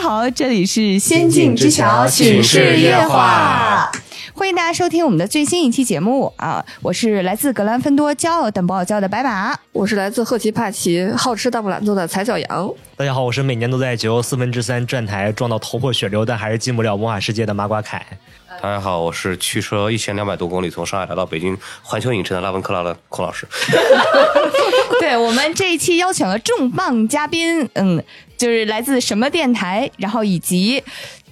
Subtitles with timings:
[0.00, 3.90] 家好，这里是《仙境之桥寝室夜话》，
[4.32, 6.64] 欢迎大家收听我们的最新一期节目啊！
[6.80, 12.74] 我是来自格兰芬多骄傲但不傲娇的白马，我是来自赫奇帕奇好吃但不懒做的踩小羊。
[12.96, 18.02] 大家好，我是每年都在九四分之三站台撞到头破血流，但还是进不了魔法世界的麻瓜凯。
[18.62, 23.46] 大家好，我是驱车一千两百多公里从上海来到北京环球影城的拉文克拉的孔老师。
[24.98, 28.02] 对我们这一期邀请了重磅嘉宾，嗯，
[28.40, 30.82] 就是来自什么电台，然后以及。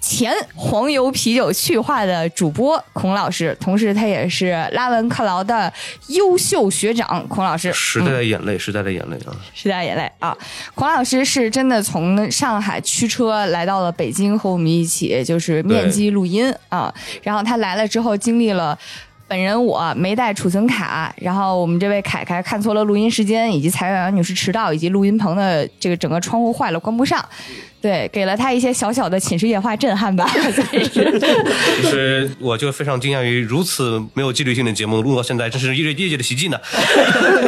[0.00, 5.70] 前黄油啤酒去化的主播孔老师，同时他也是拉文克劳的
[6.06, 7.26] 优秀学长。
[7.26, 10.34] 孔老师，时代的眼泪，时代的眼泪啊，时代的眼泪啊！
[10.76, 16.94] 孔老师是真的从上海驱车来到了北京，和我们一起就是面基录音啊。
[17.24, 18.78] 然后他来了之后，经历了。
[19.28, 27.22] 本人我没带储存卡，然后我们这位凯凯看错了录音时间，以及蔡阳女士迟到，以及录音棚的这个整个窗户坏了关不上，
[27.78, 30.26] 对，给了他一些小小的寝室夜话震撼吧。
[30.32, 36.58] 其实我就非常惊讶于如此没有纪律性的节目录到现在，这是业业界的奇迹呢。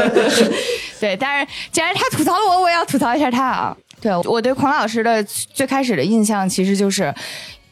[1.01, 3.75] 对，但是既然他吐槽了我，我也要吐槽一下他啊。
[4.03, 7.15] 对我对孔老师的最开始的印象其实就是。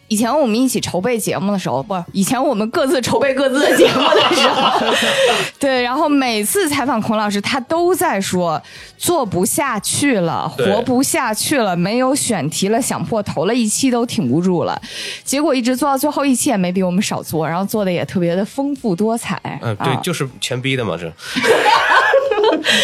[0.09, 4.81] 以前我们一起筹备节目的时候，不，以前我们各自筹备各自的节目的时候，
[5.61, 8.61] 对，然后每次采访孔老师，他都在说
[8.97, 14.81] 做不下去了，活不下去了，没有选题了，想破头了，一期都挺不住了，
[15.25, 19.39] 结果一直做到最后一期也没比我们少做，然后做的也特别的丰富多彩。
[19.63, 21.13] 嗯，对，就是钱逼的嘛，这。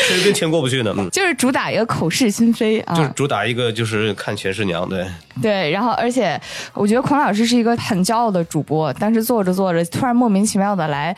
[0.06, 0.94] 谁跟钱过不去呢？
[0.96, 5.06] 嗯，就是主打一个口是心非啊，就是主打一个就是看钱是娘，对
[5.42, 5.70] 对。
[5.70, 6.40] 然后，而且
[6.72, 11.16] 我觉得孔老师是一个很骄傲的主播，但是做着做着，突然莫名其妙的来，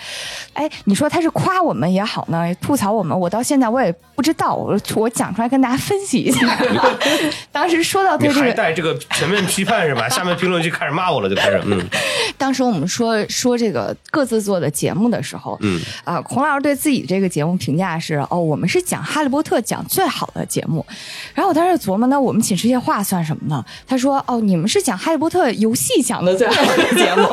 [0.53, 6.47] 哎，你说他是夸我们也好呢，吐槽我们，我到现在我也不知道，我我讲出来跟大家分析一下。
[7.51, 10.09] 当时说到这个，还带这个全面批判是吧？
[10.09, 11.83] 下面评论区开始骂我了，就开始嗯。
[12.37, 18.17] 当时我们说说这个各自做的节目的时候，嗯啊，孔老师对自己这个节目评价是。
[18.29, 20.85] 哦，我们是讲《哈利波特》讲最好的节目，
[21.33, 23.65] 然后我当时琢磨，那我们寝室夜话算什么呢？
[23.87, 27.29] 他说，哦，你们是讲《哈利波特》游戏讲的最好的 节目，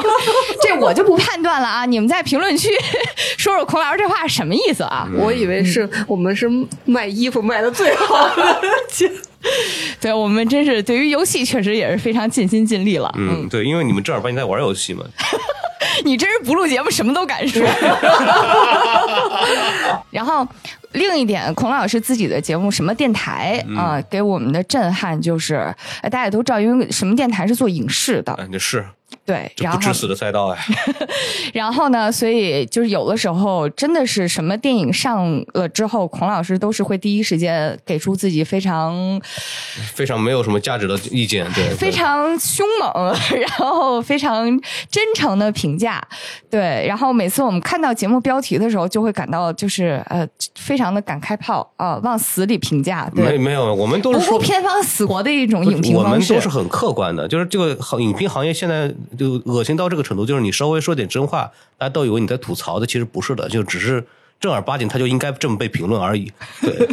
[0.61, 1.85] 这我就不判断了啊！
[1.85, 2.69] 你们在评论区
[3.38, 5.07] 说说孔老师这话是什么意思啊？
[5.17, 6.50] 我以为是我们是
[6.85, 8.59] 卖衣服卖的最好的
[8.91, 9.11] 节，
[10.00, 13.13] 对我们真是对于游戏确实也是非常尽心尽力了。
[13.17, 15.03] 嗯，对，因为你们正儿八经在玩游戏嘛。
[16.05, 17.61] 你真是不录节目什么都敢说。
[20.09, 20.47] 然后。
[20.94, 25.74] 另一点，孔老师自己的节目什么电台啊，给我们的震撼就是，
[26.04, 28.86] 大家也都知道，因为什么电台是做影视的，那是。
[29.25, 30.59] 对，这不致死的赛道哎。
[31.53, 39.22] 然后呢，所以就是有的时候真的是什么电影上了之后，孔老师都是会第一时间给出自己非常
[39.94, 44.45] 非常没有什么价值的意见，对，非常凶猛， 然后非常
[44.91, 46.05] 真诚的评价，
[46.50, 46.85] 对。
[46.85, 53.09] 然后每次我们看到节目标题的时候，就会感到就是呃，非常的敢开炮啊，往死里评价。
[53.13, 55.95] 没没有，我们都是不顾偏方死活的一种影评。
[55.95, 58.94] 我们都是很客观的，就是这个行影评行业现在。
[59.18, 64.06] 就恶心到这个程度，就是你稍微说点真话，大家都以为你在吐槽的，其实不是的，就只是
[64.40, 66.31] 正儿八经，他就应该这么被评论而已。
[66.62, 66.90] 对，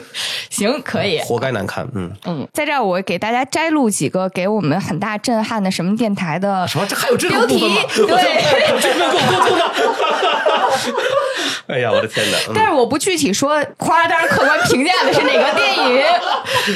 [0.48, 1.88] 行，可以，活该难看。
[1.94, 6.86] 嗯嗯，在这儿我给大家摘录几个给我们很大震撼的什么电台的什么？
[6.86, 7.76] 这还有这个部分吗？
[7.96, 9.70] 对，这能够沟通的。
[11.66, 12.38] 哎呀，我的天哪！
[12.52, 16.02] 但是我不具体说，夸张客观评价的是哪个电影？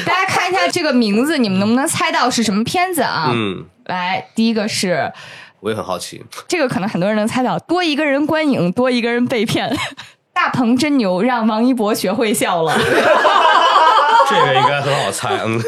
[0.05, 3.31] 大家看一下这个名字，你们能不能猜到是什么片子啊？
[3.33, 3.65] 嗯。
[3.85, 5.11] 来，第一个是，
[5.59, 9.75] 我也很好奇，这个可能很多人能猜到，多一个人观影，多一个人被骗。
[10.33, 12.75] 大鹏真牛，让王一博学会笑了。
[14.29, 15.61] 这个应该很好猜， 嗯。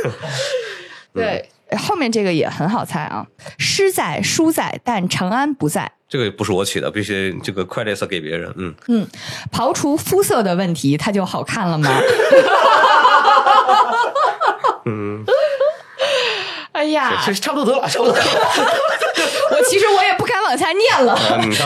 [1.13, 3.25] 对，后面这个也很好猜啊。
[3.57, 5.89] 诗在，书在，但长安不在。
[6.09, 8.53] 这个不是我起的，必须这个快乐色给别人。
[8.57, 9.07] 嗯嗯，
[9.51, 11.89] 刨除肤色的问题，它就好看了吗？
[14.85, 15.23] 嗯。
[16.87, 18.27] 哎呀，差不多得了，差不多得了。
[19.51, 21.17] 我其实我也不敢往下念了，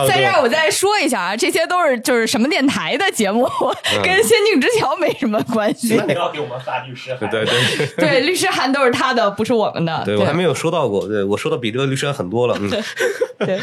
[0.07, 3.49] 在这儿我再说一下啊，这些都是就是什么电台的节目，
[4.03, 5.97] 跟《仙境之桥》没什么关系。
[5.97, 10.01] 不要给我们发律师函，对对对，律师函都是他的，不是我们的。
[10.05, 12.57] 对我还没有收到过，对我收到比这个律师函很多了。
[12.59, 12.69] 嗯，
[13.45, 13.59] 对。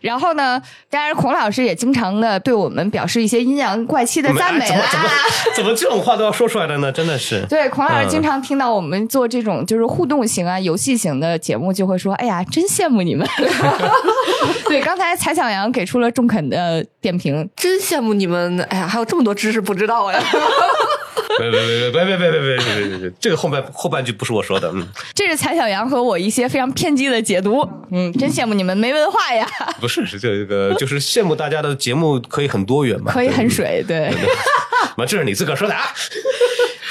[0.00, 4.82] 然后呢，当然孔老师也经常的对我们表示一些阴阳怪气的赞美啦。
[4.90, 5.08] 怎么
[5.56, 6.90] 怎么这种话都要说出来的呢？
[6.90, 7.44] 真的是。
[7.48, 10.94] 对，孔老师经常听到我们做这种就是互动型啊游戏。
[10.94, 13.28] 型的节目就会说：“哎呀，真羡慕你们。
[14.68, 18.60] ”对，刚才蔡小阳给出了中肯的点评，真羡慕你们。
[18.70, 20.20] 哎呀，还有这么多知识不知道呀。
[20.22, 20.40] 别
[21.38, 27.68] 别别别别别别别别别别，这个后半后半句不是我说的，嗯，这是蔡小阳和我一些非常偏激的解读。
[27.90, 29.46] 嗯，真羡慕你们没文化呀，
[29.80, 34.10] 不是是这个，就是羡慕大家的节目可以很多元嘛，可以很水，对。
[34.96, 35.82] 嘛，这是你自个儿说的啊。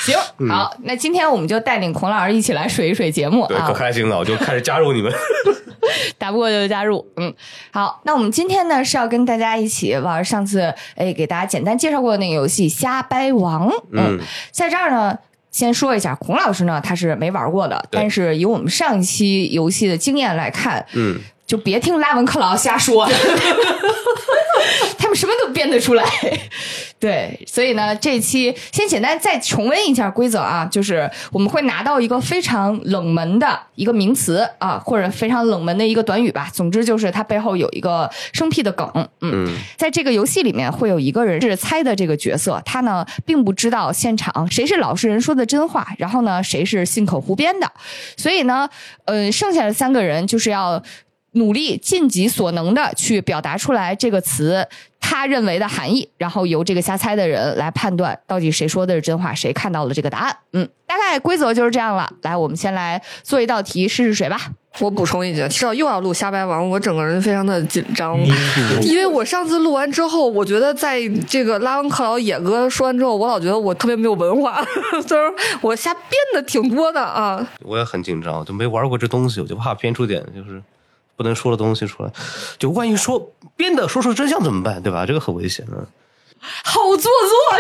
[0.04, 5.12] 行，好，那今天我们就带领孔老师一起来水一水节目对，可啊，开心了，我就开始加入你们。
[6.18, 7.06] 打不过就加入。
[7.18, 7.34] 嗯，
[7.72, 13.70] 好，那我们今天呢是要跟大家一起玩上次哎给大家简单介绍过的那个游戏《瞎掰王》。
[13.92, 14.20] 嗯，
[14.52, 15.18] 在这儿呢。
[15.52, 23.06] 先说一下，孔老师呢他是没玩过的，对但是以我们上一期游戏的经验来看，嗯，就别听拉文克劳瞎说，
[24.98, 26.04] 他们什么都编得出来。
[27.00, 36.50] 对，所以呢，这一期先简单再重温一下规则啊，就是我们会拿到一个非常冷门的一个名词啊，或者非常冷门的一个短语吧。
[36.54, 38.90] 总之就是它背后有一个生僻的梗。
[38.94, 47.70] 嗯，嗯在这个游戏里面会有一个人是猜的这个角色，他呢并不知道现场谁是老实人说的真话，然后呢谁是信口胡编的，
[48.16, 48.70] 所以呢，
[49.04, 50.82] 呃，剩下的三个人就是要
[51.34, 54.68] 努力尽己所能的去表达出来这个词
[55.00, 60.36] 他认为的含义，然后由这个瞎猜的人来判断到底谁说的是真话，谁看到了这个答案。
[60.54, 62.10] 嗯，大概规则就是这样了。
[62.22, 64.40] 来，我们先来做一道题，试试水吧。
[64.80, 68.18] 我补充一句，知道又要录瞎掰王，我整个人非常的紧张，
[68.82, 74.66] 因为我上次录完之后，我觉得在这个拉文克劳野哥说完之后，我老觉得我特别没有文化，
[75.06, 75.32] 虽 然
[75.62, 77.48] 我瞎编的挺多的啊。
[77.62, 80.60] 我也很紧张，就没玩过这东西，我就怕编出点就是
[81.16, 82.12] 不能说的东西出来，
[82.58, 85.06] 就万一说编的说出真相怎么办，对吧？
[85.06, 85.88] 这个很危险的。
[86.64, 87.10] 好做作，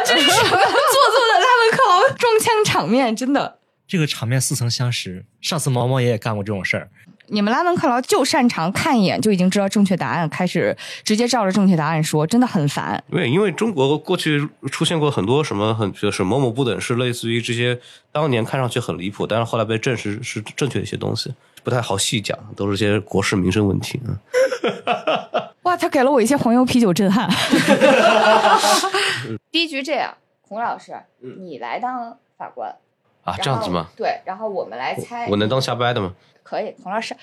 [0.06, 3.16] 这是什么做作的拉文克劳装腔场面？
[3.16, 5.26] 真的，这个场面似曾相识。
[5.40, 6.90] 上次毛毛爷也干过这种事儿。
[7.28, 10.76] 你们拉文克劳就擅长看一眼就已经知道正确答案，开始
[11.06, 13.02] 直接照着正确答案说，真的很烦。
[13.10, 17.80] 因为因为中国过去出现过很多什么很就是某某不等式，类似于这些
[18.12, 21.34] 当年看上去很离谱，但是后来被证实是正确的一些东西，
[21.64, 24.00] 不太好细讲，都是些国事民生问题。
[24.06, 24.18] 嗯
[25.64, 27.30] 哇，他给了我一些黄油啤酒震撼。
[29.50, 32.76] 第一局这样，孔老师，你来当法官
[33.24, 33.88] 啊，这样子吗？？
[33.96, 35.28] 对，然后我们来猜。
[35.30, 36.14] 我能当瞎掰的吗？
[36.44, 37.16] 可以，孔老师。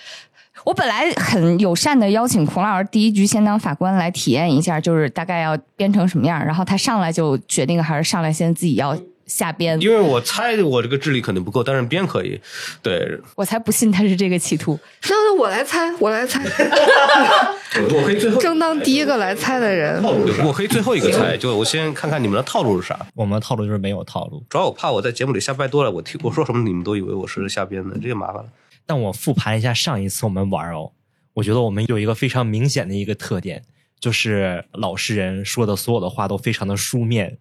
[0.64, 8.96] 我本来很友善的邀请孔老师第一局先当法官来体验一下，就是大概要编成什么样，然后他上来就决定还是上来先自己要
[9.30, 12.38] 下编，因为我猜我这个智力肯定不够，但是编可以。
[12.82, 14.78] 对，我才不信他是这个企图。
[15.04, 16.42] 那那我来猜，我来猜，
[17.94, 20.02] 我可以最后正当第一个来猜的人，
[20.44, 23.06] 我可以最后一个猜，就我先看看你们的套路是啥。
[23.14, 28.48] 我们的套路就是没有套路，主要我怕我在节目里瞎掰多了，我听我说什么你们都以为我是瞎编的，这就麻烦了。
[28.84, 30.90] 但我复盘一下上一次我们玩哦，
[31.34, 33.62] 我觉得我们有一个非常明显的一个特点，
[34.00, 37.38] 就是老实人说的所有的话都非常的书面，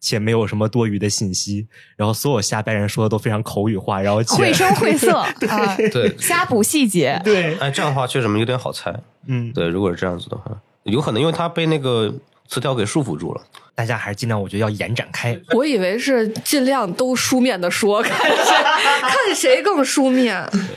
[0.00, 1.66] 且没有什么多余的信息，
[1.96, 5.16] 然后所有瞎掰人说的都非常口语化，然后且绘声绘色
[5.46, 7.20] 啊，对，瞎补细节。
[7.22, 8.94] 对，哎，这样的话确实有点好猜。
[9.26, 12.12] 嗯，对，如果是这样子的话，有可能因为他被那个
[12.50, 13.40] 词条给束缚住了。
[13.72, 15.34] 大家还是尽量，我觉得要延展开。
[15.52, 18.54] 我以为是尽量都书面的说，看谁
[19.00, 20.36] 看谁更书面。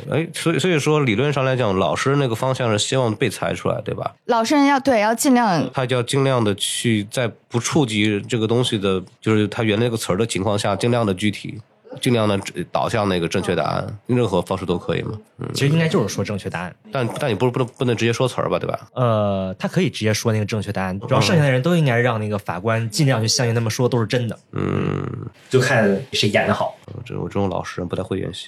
[0.10, 4.14] 哎，所以所以说理论上来讲，老师那个方向是希望被猜出来，对吧？
[4.28, 11.60] 老实人要对要尽量他就要尽量的去在不触及这个东西的，就是他原来那个词儿的情况下，尽量的具体，
[12.02, 12.40] 尽量的
[12.72, 15.12] 导向那个正确答案，任何方式都可以嘛。
[15.40, 16.76] 嗯，其实应该就是说正确答案。
[16.92, 18.80] 但但你不是不能不能直接说词儿吧，对吧？
[18.94, 25.06] 呃，他可以直接说那个正确答案，主要剩下的人都应该让那个法官尽量去相信他们说的都是真的，嗯，
[25.50, 26.76] 就看谁演的好。
[27.06, 28.48] 这我这种老实人不太会演戏。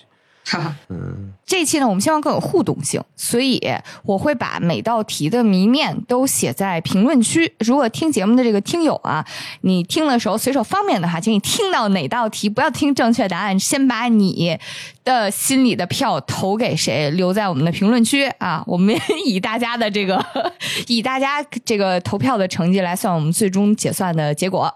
[1.46, 3.62] 这一期呢，我们希望更有互动性，所以
[4.04, 7.52] 我会把每道题的谜面都写在评论区。
[7.60, 9.26] 如果听节目的这个听友啊，
[9.62, 14.58] 你听的时候随手方便的话，请你听到哪道题，不要听正确答案，先把你
[15.04, 18.64] 的心里的票投给谁，留在我们的评论区啊。
[18.66, 20.24] 我们以大家的这个
[20.88, 24.74] 以大家这个投票的成绩来算我们最终结算的结果。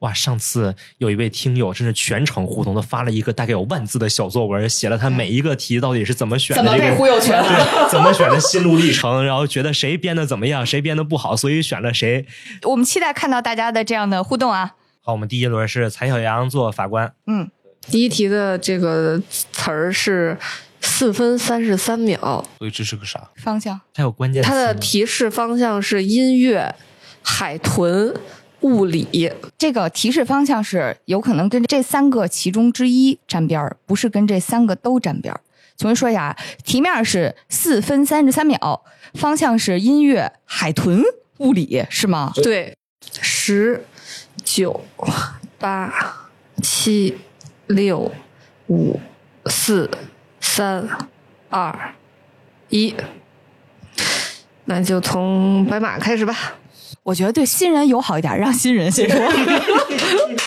[0.00, 12.24] 哇，上次有一位听友真是全程互动，他发了一个大概有万字的小作文，写了他每一个题到底是怎么选的，这个悠全了，怎么选的心路历程，然后觉得谁编的怎么样，谁编的不好，所以选了谁。
[12.62, 14.74] 我们期待看到大家的这样的互动啊。
[15.00, 17.50] 好，我们第一轮是蔡小阳做法官，嗯，
[17.90, 19.20] 第一题的这个
[19.52, 20.38] 词儿是
[20.80, 23.28] 四分三十三秒，所以这是个啥？
[23.36, 26.72] 方向它有关键词它的提示方向是音乐、
[27.22, 28.14] 海豚、
[28.60, 29.32] 物理。
[29.56, 35.40] 这个提示方向是有可能跟这三个其中之一沾边儿，不是跟这三个都沾边儿。
[35.76, 38.82] 重新说一下啊，题面是四分三十三秒，
[39.14, 41.02] 方向是音乐、海豚、
[41.38, 42.32] 物理，是吗？
[42.34, 42.76] 对，
[43.20, 43.84] 十、
[44.42, 44.80] 九、
[45.58, 45.92] 八、
[46.60, 47.16] 七、
[47.68, 48.10] 六、
[48.66, 48.98] 五、
[49.46, 49.88] 四、
[50.40, 50.88] 三、
[51.48, 51.94] 二、
[52.70, 52.92] 一。
[54.64, 56.34] 那就从白马开始吧。
[57.08, 59.18] 我觉得对新人友好一点，让新人先说。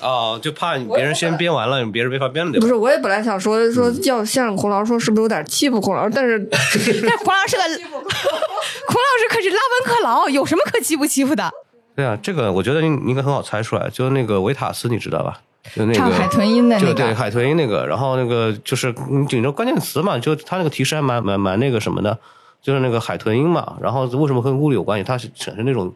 [0.08, 2.62] 啊， 就怕你别人先编完了，别人没法编了，对吧？
[2.62, 7.64] 不是，我也本来想说说要先让孔老师说是不是有点欺负孔老师，但是但 是孔老师个，
[7.98, 11.50] 孔老师可是拉文克劳，有什么可欺负欺负的？
[11.96, 15.40] 对啊，这个我觉得你你应该很好猜出来，就那个维塔斯，你知道吧？
[15.76, 22.16] 就那个唱海豚音的那个对海豚音那个，然后那个就是你顶着关键词嘛，就他那个提示还蛮蛮蛮那个什么的，
[22.62, 23.78] 就是那个海豚音嘛。
[23.82, 25.04] 然后为什么跟物理有关系？
[25.04, 25.92] 它是产生那种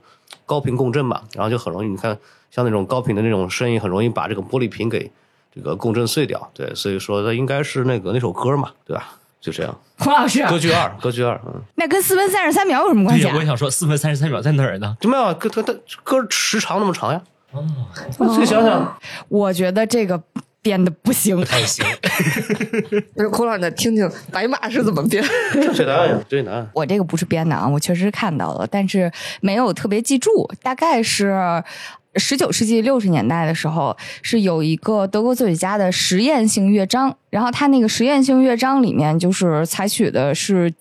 [0.46, 2.18] 高频共振嘛，然后就很容易，你看
[2.51, 5.12] 像那种高频的那种声音，很容易把这个玻璃瓶给
[5.54, 6.50] 这个共振碎掉。
[6.54, 9.15] 对，所以说它应该是那个那首歌嘛，对吧？
[9.42, 9.77] 就这样。
[10.00, 13.46] 孔老师，歌剧二，歌剧二，嗯，那跟四分三十三秒有什么关系、我也？
[13.46, 14.98] 想说四分三十三秒在哪儿呢？
[15.00, 15.74] 就没有啊歌它它
[16.04, 17.22] 歌时长那么长呀。
[17.51, 17.63] 哦，
[18.12, 18.98] 自己想想，
[19.30, 20.22] 我觉得这个
[20.66, 21.40] 编的不行。
[21.46, 21.86] 太行，
[23.32, 25.24] 孔老师，你再听听白马是怎么编。
[25.54, 26.68] 正确答案呀，正确答案。
[26.74, 30.50] 我这个不是编的啊，我确实看到了，但是没有特别记住。
[30.64, 31.64] 大概是
[32.16, 40.74] 十九世纪六十年代的时候，是有一个德国作曲家的实验性乐章，然后他那个实验性乐章里面就是采取的是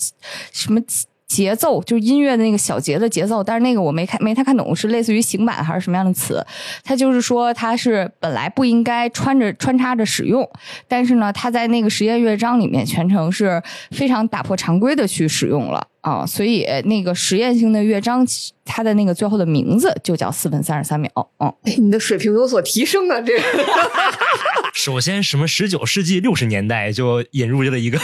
[0.50, 0.80] 什么？
[1.26, 6.44] 节奏就是音乐的那个小节的节奏，但是那个我没看没太看懂，是类似于行板还是什么样的词？
[6.84, 10.48] 它就是说它是本来不应该穿着穿插着使用，
[10.86, 18.26] 但是呢，它在那个实验乐章里面全程是非常打破常规的去使用了啊，所以那个实验性的乐章，
[18.62, 21.10] 它的那个最后的名字就叫四分三十三秒。
[21.38, 23.18] 嗯，哎你的水平有所提升啊！
[23.22, 23.42] 这个
[24.76, 27.98] 首先，什么十九世纪六十年代就引入了一个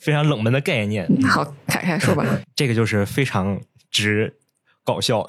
[0.00, 2.26] 非常冷门的概念，好，凯凯说吧。
[2.56, 4.34] 这个就是非常直
[4.82, 5.24] 搞笑，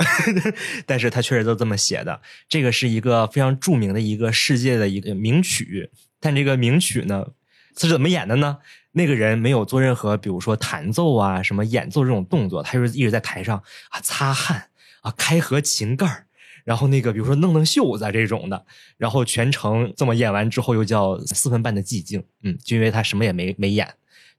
[0.87, 2.21] 但是他确实都这么写的。
[2.49, 7.27] 这个是一个非常著名的一个世界的一个名曲，但这个名曲呢
[7.75, 8.57] 它是怎么演的呢？
[8.95, 13.57] 那个人没有做任何，比如说弹奏啊、什么演奏这种动作，他就是一直在台上
[13.89, 14.69] 啊擦汗
[15.01, 16.25] 啊、开合琴盖儿，
[16.63, 18.65] 然后那个比如说弄弄袖子啊这种的，
[18.97, 23.87] 然后全程这么演完之后又叫四分半的寂静，嗯，就因为他什么也没没演，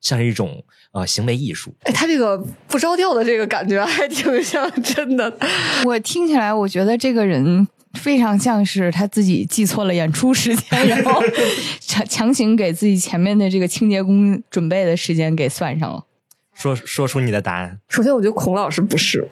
[0.01, 1.75] 像是一种呃行为艺术。
[1.83, 5.37] 哎，他这个不着调的这个感觉还挺像真的。
[5.85, 7.67] 我听起来我觉得这个人。
[7.95, 11.23] 非常像是他自己记错了演出时间，然后
[11.81, 16.05] 强强行给自己前面的这个清洁工准备的时间给算上了。
[16.55, 17.81] 说说出你的答案。
[17.89, 19.27] 首先，我觉得孔老师不是，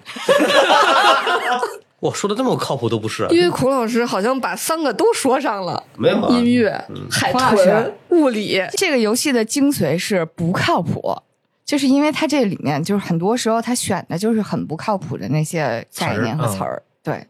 [2.00, 3.22] 我，说的这么靠谱都不是。
[3.22, 6.36] 啊，因为孔老师好像把三个都说上了：没有啊。
[6.36, 8.60] 音乐、海孔老师豚、物理。
[8.76, 11.16] 这个游戏的精髓是不靠谱，
[11.64, 17.24] 就是因为它这里面就是很多时候他选的就是很不靠谱的那些概念和词儿，对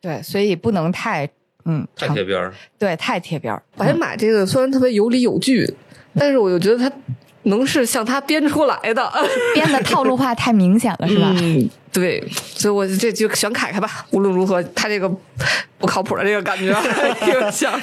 [0.00, 1.28] 对，所以不能太
[1.64, 2.54] 嗯太贴边儿。
[2.78, 3.62] 对太贴边儿。
[3.76, 5.68] 白马这个虽然特别有理有据，
[6.14, 6.96] 但是我就觉得他
[7.44, 9.12] 能是像他编出来的。
[9.54, 11.32] 编的套路化太明显了，是吧？
[11.40, 14.06] 嗯，对，所以我这就选凯凯吧。
[14.10, 15.08] 无论如何，他这个
[15.78, 17.72] 不靠谱的这个感觉 还挺像。
[17.72, 17.78] 好，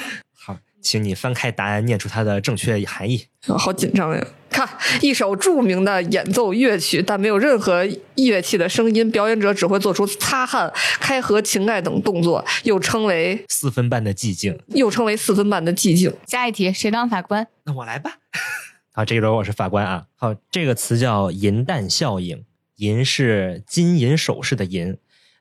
[0.86, 3.26] 请你翻开答案，念出它的正确含义。
[3.58, 4.24] 好紧张呀！
[4.48, 4.68] 看
[5.02, 14.56] 一首著名的演奏乐曲，但没有任何乐器的声音，表演者只会做出擦汗、开合琴盖等动作，又称为四分半的寂静。
[14.68, 16.14] 又称为四分半的寂静。
[16.28, 17.44] 下一题，谁当法官？
[17.64, 18.18] 那我来吧。
[18.94, 20.06] 好，这一轮我是法官啊。
[20.14, 22.44] 好，这个词叫银弹效应，
[22.76, 24.96] 银是金银首饰的银，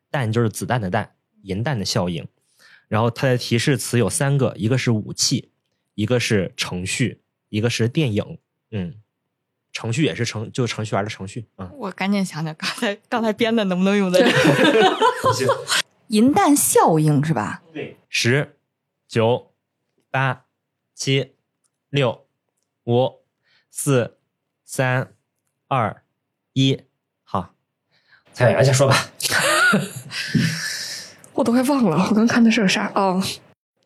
[0.09, 1.11] 弹就是子弹的弹，
[1.43, 2.25] 银弹的效应。
[2.87, 5.49] 然后它的提示词有三个，一个是武器，
[5.95, 8.37] 一个是程序，一个是电影。
[8.71, 8.95] 嗯，
[9.71, 11.71] 程序也是程，就是程序员的程序啊。
[11.73, 14.31] 我赶紧想想，刚才刚才编的能不能用在这儿？
[16.09, 17.63] 银弹效应是吧？
[17.73, 18.57] 对，十、
[19.07, 19.51] 九、
[20.11, 20.45] 八、
[20.93, 21.33] 七、
[21.89, 22.27] 六、
[22.83, 23.21] 五、
[23.71, 24.17] 四、
[24.63, 25.13] 三、
[25.67, 26.03] 二、
[26.53, 26.79] 一，
[27.23, 27.55] 好，
[28.33, 29.09] 蔡委员先说吧。
[31.35, 32.91] 我都快忘了，我刚看的是个啥？
[32.95, 33.21] 哦，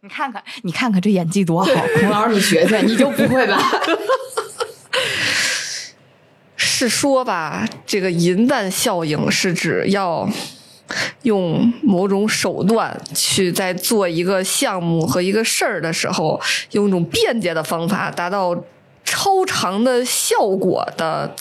[0.01, 1.71] 你看看，你看看这演技多好！
[1.99, 3.59] 孔老师，你学学，你就不会吧？
[6.55, 10.29] 是说吧，这个银弹效应是指要
[11.23, 16.39] 用某种手段去在做一个项目和一个事儿的时候，
[16.71, 18.55] 用一种便捷的方法达到
[19.03, 21.35] 超长的效果的。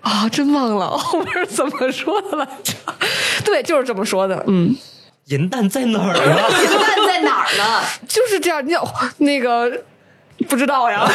[0.00, 2.74] 啊，真忘了后边怎么说的来着？
[3.42, 4.44] 对，就是这么说的。
[4.46, 4.76] 嗯，
[5.26, 6.48] 银弹在哪儿啊？
[6.62, 7.80] 银弹在哪儿呢？
[8.08, 8.64] 就是这样。
[8.66, 8.86] 你要
[9.18, 9.82] 那个
[10.48, 11.08] 不知道呀？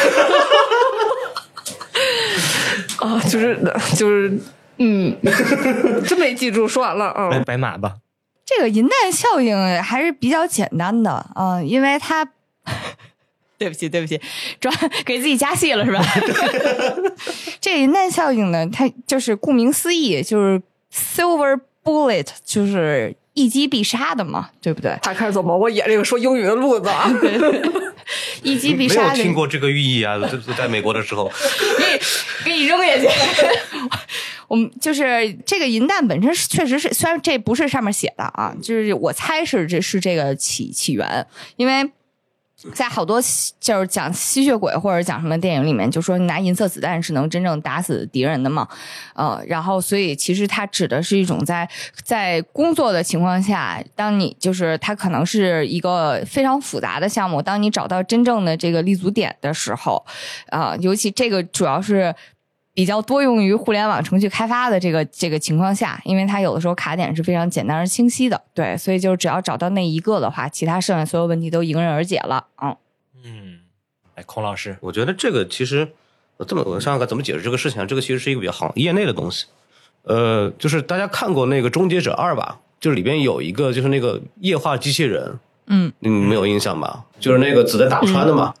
[2.98, 3.58] 啊，就是
[3.96, 4.38] 就是，
[4.78, 5.16] 嗯，
[6.06, 6.66] 真没记住。
[6.68, 7.94] 说完了，来嗯，白马吧。
[8.44, 12.26] 这个银弹效应还是比较简单的啊、因为它
[13.58, 14.20] 对不起，对不起，
[14.58, 14.74] 转
[15.04, 16.02] 给自己加戏了是吧？
[17.60, 20.60] 这个银弹效应呢，它就是顾名思义，就是
[20.92, 24.98] silver bullet，就是一击必杀的嘛，对不对？
[25.02, 27.10] 他开始走毛我演这个说英语的路子啊。
[28.42, 31.30] 一击必没有杀的，听过这个寓意啊，在在美国的时候，
[32.44, 33.06] 给你给你扔下去。
[34.48, 41.88] 我们就是这个银弹本身确实是，虽然这不是上面写的啊，就是我猜是这是这个起起源，因为。
[42.74, 43.20] 在好多
[43.58, 48.68] 就是讲吸血鬼或者讲什么电影里面，就说拿银色子弹是能真正打死敌人的嘛，
[49.14, 51.68] 呃，然后所以其实它指的是一种在
[52.02, 60.04] 在工作的情况下，当你就是它可能是一个非常复杂的项目，当你找到真正的这个立足点的时候，
[60.50, 62.14] 啊、尤其这个主要是
[62.80, 72.74] 比较多用于互联网程序开发的这个这个情况下，因为它有的时候卡点是非常简单而清晰的，对，所以就只要找到那一个的话，其他剩下所有问题都迎刃而解了，嗯。
[73.22, 73.58] 嗯，
[74.14, 75.86] 哎，孔老师，我觉得这个其实
[76.38, 79.44] 我这么我想想看怎么解释这个事情啊，这个其实是一个比较行业内的东西。
[80.04, 82.60] 呃，就是大家看过那个《终结者二》吧？
[82.80, 87.04] 就是里边有一个就是那个液化机器人，嗯，你没有印象吧？
[87.20, 88.54] 就是那个子弹打穿的嘛，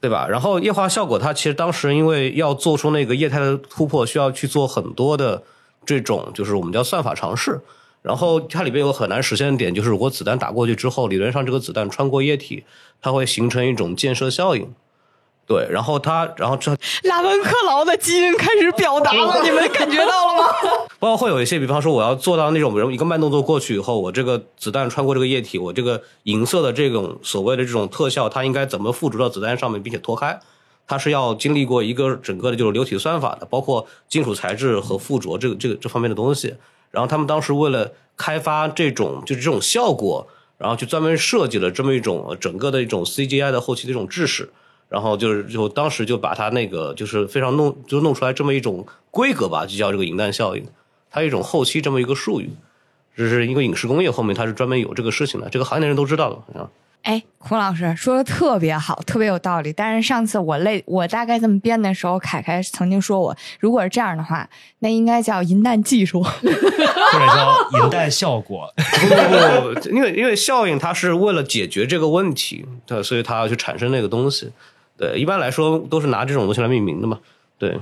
[0.00, 0.28] 对吧？
[0.28, 5.42] 然后液化效果，它其实当时因为要做出那个液态的突破，需要去做很多的
[5.84, 7.60] 这种就是我们叫算法尝试。
[8.00, 12.64] 然后它里边有个很难实现的点，就是如果子弹打过去之后，理论上这个子弹穿过液体，
[13.02, 14.72] 它会形成一种溅射效应。
[15.48, 16.70] 对，然后他，然后这
[17.04, 20.48] 拉文克劳的基因开始表达了， 你们感觉到了吗？
[21.00, 30.38] 包括会有一些，比方说我要做到那种，比如一个慢动作过去以后，我这个子弹穿过这个液体，我这个银色的这种所谓的这种特效，它应该怎么附着到子弹上面，并且脱开？
[30.86, 36.54] 它是要经历过一个整个的就是流体算法的，包括金属材质和附着这个这个这方面的东西。
[36.90, 40.26] 然后他们当时为了开发这种就是这种效果，
[40.58, 44.50] 然后就专门设计了这么一种呃整个的一种 CGI 的后期的一种制式。
[44.88, 50.66] 然后就是就当时就把它那个就是非常弄就弄出来这么一种规格吧，就叫这个银弹效应。
[51.10, 52.50] 它一种后期这么一个术语，
[53.16, 56.68] 这是一个影视工业后面它是专门有这个事情的，这个行业的人都知道的啊。
[57.02, 59.72] 哎，孔老师说的特别好，特别有道理。
[59.72, 64.46] 但是上次我累我大概这么编的时候，凯凯曾经说我，如果是这样的话，
[64.80, 66.22] 那应该叫银弹技术。
[66.28, 74.50] 或者叫银弹效果， 不不不，因为因为效应它是为了解决这个问题，对，所以它要去产生那个东西。
[74.98, 77.18] 对，一般来说都是拿这种东西来命名的嘛。
[77.56, 77.78] 对，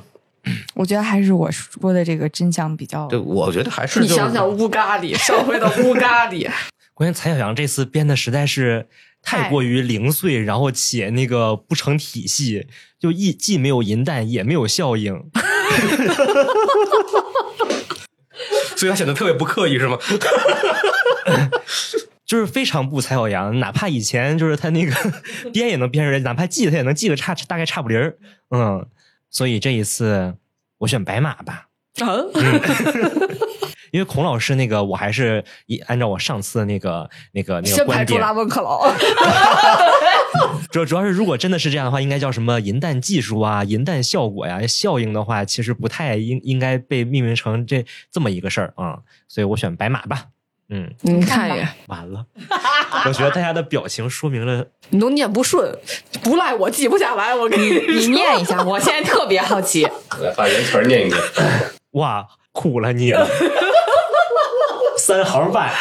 [0.75, 6.49] 我觉得还是我说的这个真相比较对，我觉得还是就是你想想乌咖喱，上回的乌咖喱，
[6.95, 8.87] 关键蔡小阳这次编的实在是
[9.23, 12.67] 太过于零碎，然后且那个不成体系，
[13.01, 15.25] 就一既没有银弹，也没有效应。
[18.77, 19.99] 所以他显得特别不刻意，是吗？
[22.27, 24.93] 就是非常不蔡小阳，哪怕以前就是他那个
[25.55, 28.17] 编也能编出来，哪怕记他也能记个差大概差不离儿，
[28.51, 28.85] 嗯，
[29.31, 30.35] 所以这一次
[30.79, 31.69] 我选白马吧，
[32.03, 32.29] 嗯，
[33.93, 38.93] 因为孔老师那个我还是以按照我上次的那个那个那个观点先排除拉，文克劳。
[40.71, 50.27] 主主要是如果真的是这样的话，应该叫什么银弹技术啊、银弹效果呀、效应的话，其实不太应应该被命名成这这么一个事儿啊、所以我选白马吧。
[50.69, 52.27] 嗯，你看一眼， 完了，
[53.07, 55.79] 我觉得大家的表情说明了你都念不顺，
[56.23, 57.35] 不赖我记不下来。
[57.35, 59.85] 我给你你念一下，我现在特别好奇。
[60.21, 61.23] 来把原词儿念一遍。
[61.93, 63.29] 哇，苦了你了，
[64.99, 65.73] 三行半。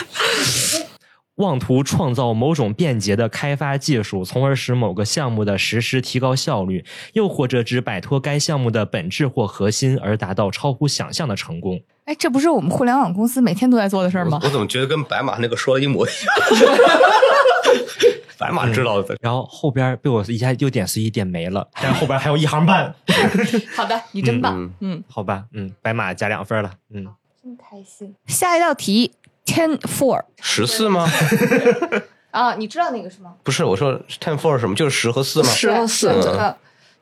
[1.38, 11.82] 妄图创造某种便捷的开发技术，从而使某个项目的实施提高效率，又或者只摆脱该项目的本质或核心，而达到超乎想象的成功。
[12.05, 14.47] 哎，这不是我们互联网公司每天都在做的事儿吗我？
[14.47, 16.35] 我怎么觉得跟白马那个说的一模一样？
[18.37, 22.93] 白马知道的，然后后边被我一下又点随意点没了，但是后边还有一行半，
[23.75, 24.53] 好的，你真棒。
[24.61, 27.05] 嗯嗯，好吧，嗯，白马加两分了，嗯，
[27.41, 28.13] 真开心。
[28.27, 29.11] 下一道题
[29.45, 31.09] ，ten four 十四吗？
[32.31, 33.33] 啊，你知道那个是吗？
[33.43, 34.75] 不是，我说 ten four 是什么？
[34.75, 35.49] 就是十和四吗？
[35.49, 36.55] 十和四对呃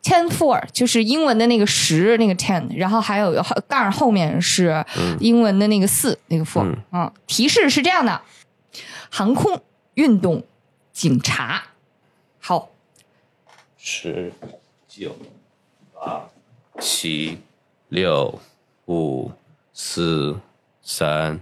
[0.03, 3.33] ，ten four 就是英文的那个十那个 ten，然后还有
[3.67, 4.85] 杠后面是
[5.19, 6.63] 英文的那个四那个 four。
[6.63, 8.21] 嗯嗯，提示是这样的：
[9.09, 9.61] 航空、
[9.95, 10.43] 运动、
[10.91, 11.63] 警察。
[12.39, 12.69] 好，
[13.77, 14.31] 十、
[14.87, 15.15] 九、
[15.93, 16.27] 八、
[16.79, 17.39] 七、
[17.87, 18.39] 六、
[18.87, 19.31] 五、
[19.73, 20.37] 四、
[20.81, 21.39] 三、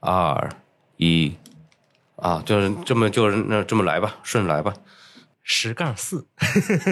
[0.00, 0.50] 二、
[0.96, 1.32] 一，
[2.16, 4.74] 啊，就是这么就是那这么来吧，顺着来吧。
[5.52, 6.24] 十杠四，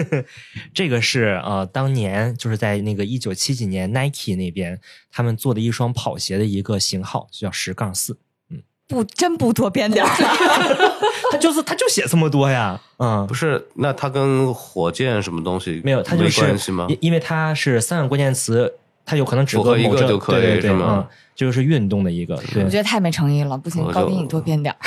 [0.75, 4.77] 这个是呃，当年就是在那个一九七几年 Nike 那边
[5.09, 8.17] 他们做的一双跑鞋的一个型号，就叫十杠四。
[8.51, 10.09] 嗯不真不多编点儿。
[11.31, 16.87] 他就是他就写这么多呀，嗯不，是，那他跟火箭什么东西没有，他就是关系吗？
[16.89, 18.73] 因因为它是三个关键词，
[19.05, 21.05] 它有可能只符合一个就可以对对对是
[21.39, 24.77] 吗嗯，就是运动的一个，对我，觉得太没诚意了，不行，高低你多编点儿。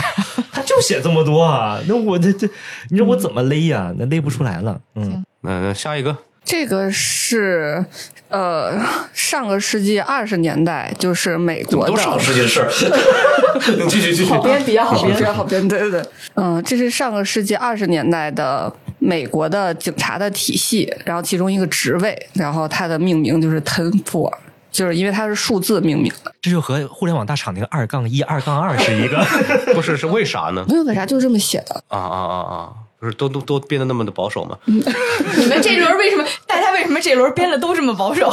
[0.53, 2.49] 他就写这么多啊，那我这这，
[2.91, 3.93] 你说我怎么勒呀？
[3.97, 7.85] 那勒不出来了，嗯，那那下一个，这个是
[8.29, 8.79] 呃
[9.15, 12.21] 上个世纪二十年代，就是美国的上个。
[12.21, 12.69] 世纪的事儿？
[13.89, 14.31] 继续继续。
[14.31, 15.67] 好编，比较好编，比较好编。
[15.69, 24.33] 对对对，嗯，这是上个世纪二十年代的美国的警察的体系，然后其中一个职位，然后它的命名就是 Ten Four，
[24.73, 26.35] 就是因为它是数字命名的。
[26.41, 29.25] 这就和互联网大厂那个二杠一、二杠二是一个。
[29.75, 30.65] 不是是为啥呢？
[30.69, 31.85] 没有为啥就这么写的？
[31.89, 32.73] 啊啊啊啊！
[32.99, 34.57] 不是都都都变得那么的保守吗？
[34.65, 36.25] 你们这轮为什么？
[36.47, 38.33] 大家为什么这轮编的都这么保守？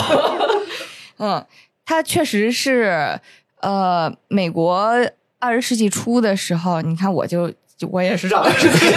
[1.18, 1.46] 嗯，
[1.86, 3.20] 它确实是，
[3.62, 4.90] 呃，美国
[5.40, 8.94] 二十世纪初的时候，你看我就就我也是上个世纪。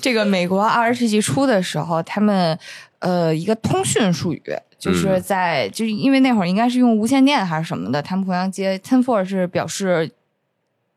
[0.00, 2.58] 这个美国二十世纪初的时候，他们
[3.00, 4.42] 呃一个通讯术语，
[4.78, 10.12] 就是在、就是因为那会儿应该是用无线电还是什么的，他们互相接 ten four 是表示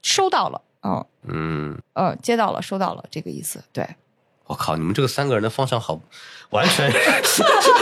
[0.01, 3.87] 收到了，嗯嗯，呃接到了收到了这个意思，对。
[4.47, 5.97] 我靠，你们这个三个人的方向好，
[6.49, 6.91] 完全，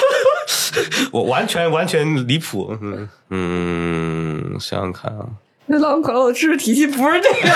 [1.11, 2.77] 我完全完全离谱。
[2.79, 5.25] 嗯嗯，想想看啊，
[5.65, 7.49] 那老可乐的知识体系不是这个。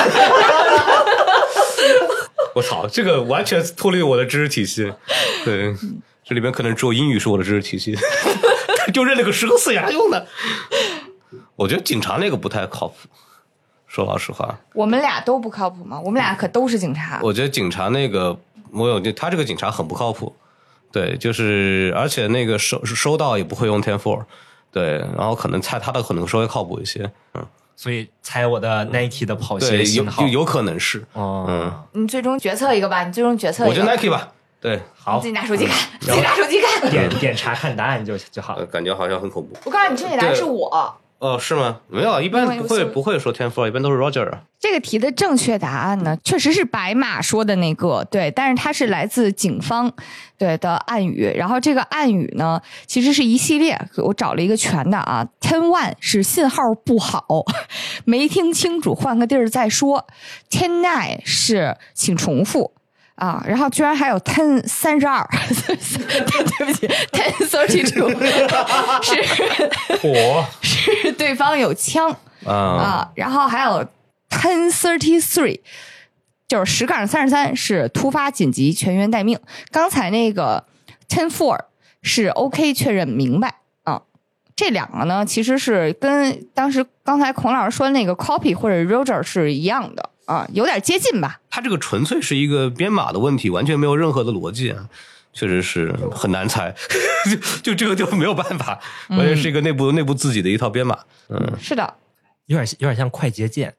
[2.55, 4.91] 我操，这个完全脱离我的知识体系。
[5.45, 5.75] 对，
[6.23, 7.95] 这里面可能只有英语是我的知识体系，
[8.93, 10.27] 就认了个十个四牙用的。
[11.55, 12.95] 我觉得警察那个不太靠谱，
[13.87, 15.99] 说老实话，我们俩都不靠谱吗？
[15.99, 17.19] 我们俩可都是警察。
[17.21, 18.37] 我觉得警察那个，
[18.71, 20.35] 我有他这个警察很不靠谱。
[20.91, 24.23] 对，就是而且那个收收到也不会用 ten four，
[24.71, 27.43] 对，然后可能猜他的可能稍微靠谱一些，嗯，
[27.75, 33.71] 所以猜我的 Nike 的跑鞋，有型号有有可能是，哦，嗯，你最终决策一个吧，你最终决策一个。
[33.71, 36.79] 我觉得 Nike 吧，对，好自己拿手机看，自己拿手机看。
[36.89, 38.65] 点点查看答案就就好呃，。
[38.67, 39.53] 感觉好像很恐怖。
[39.65, 40.97] 我告诉你，正确答案是我。
[41.19, 41.81] 哦，是吗？
[41.89, 44.41] 没有，一般不会不会说 ten four，一般都是 Roger 啊。
[44.59, 49.91] 这个题的正确答案呢，确实是白马说的那个，对，但是它是来自警方
[50.37, 57.25] 对的暗语，然后这个暗语呢，其实是一系列，我找了一个全的啊，ten one 是信号不好，
[58.05, 60.07] 没听清楚，换个地儿再说
[60.49, 62.73] ，ten nine 是请重复。
[63.23, 65.25] 啊，然后居然还有 ten 三十二，
[66.57, 68.09] 对不起，ten thirty two
[69.01, 72.09] 是火 是对方有枪，
[72.45, 73.87] 啊，啊，然后还有
[74.29, 75.61] ten thirty three，
[76.49, 79.39] 就是十杠三十三是突发紧急全员待命。
[79.71, 80.65] 刚才那个
[81.07, 81.57] ten four
[82.01, 84.01] 是 OK 确认明白啊。
[84.53, 91.39] 这两个呢，其实是跟当时刚才孔老师说的那个 copy 或者 Roger 是一样的啊，有点接近吧。
[91.49, 94.87] 它这个纯粹是一个编码的问题，完全没有任何的逻辑啊。
[95.35, 96.71] 确实是很难猜，
[97.63, 100.95] 就就这个就没有办法，完全是一个内部内部自己的一套编码。
[101.29, 101.91] 嗯，是的，
[102.45, 103.73] 有点有点像快捷键，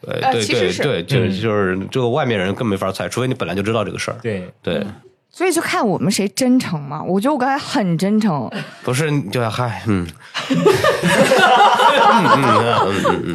[0.00, 4.18] 对呃其实是对对对，就是就是这个外面人更没法猜，除非你本来就知道这个事儿。
[4.22, 4.86] 对，对，
[5.32, 7.02] 所以就看我们谁真诚嘛。
[7.02, 8.48] 我觉得我刚才很真诚，
[8.84, 10.06] 不是你就要嗨，嗯，
[10.48, 13.32] 嗯嗯嗯嗯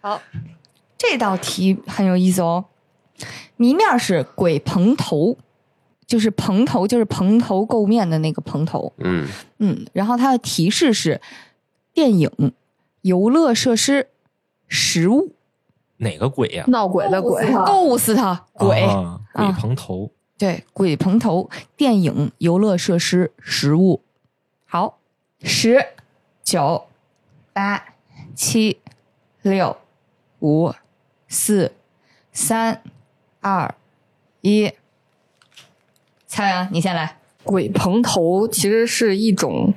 [0.00, 0.22] 好，
[1.10, 2.64] 这道题很有意思哦。
[3.56, 5.36] 谜面是鬼蓬头，
[6.06, 8.92] 就是蓬头，就是蓬头垢面的那个蓬头。
[8.98, 11.20] 嗯，嗯，然后它的提示是
[11.92, 12.30] 电影、
[13.02, 14.08] 游乐设施、
[14.66, 15.32] 食物，
[15.98, 16.64] 哪个鬼呀？
[16.68, 18.82] 闹鬼的鬼，够死他鬼。
[18.82, 24.02] 啊鬼啊蓬头，对，鬼蓬头、电影、游乐设施、食物。
[24.64, 24.98] 好，
[25.42, 25.84] 十、
[26.42, 26.86] 九、
[27.52, 27.84] 八、
[28.34, 28.80] 七、
[29.42, 29.76] 六、
[30.40, 30.72] 五、
[31.34, 31.72] 四、
[32.32, 32.80] 三、
[33.40, 33.74] 二、
[34.40, 34.72] 一。
[36.28, 37.18] 蔡阳，你先来。
[37.42, 39.74] 鬼蓬头其实是一种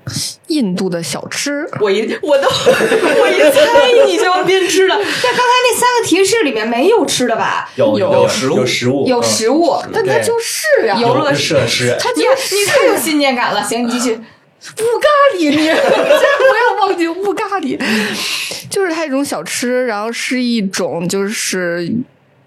[0.47, 1.67] 印度的小吃。
[1.81, 7.69] 我一我都我一猜你就要变吃的，但刚才那三个提示里面没有吃的吧？
[7.75, 13.63] 有有食物，有食物，有食物，但它就是呀、游乐设施，它就你太有信念感了。
[13.63, 14.21] 行，你继续。
[14.61, 17.77] 乌咖喱，你千万不要忘记乌咖喱，
[18.69, 21.91] 就是它一种小吃，然后是一种就是。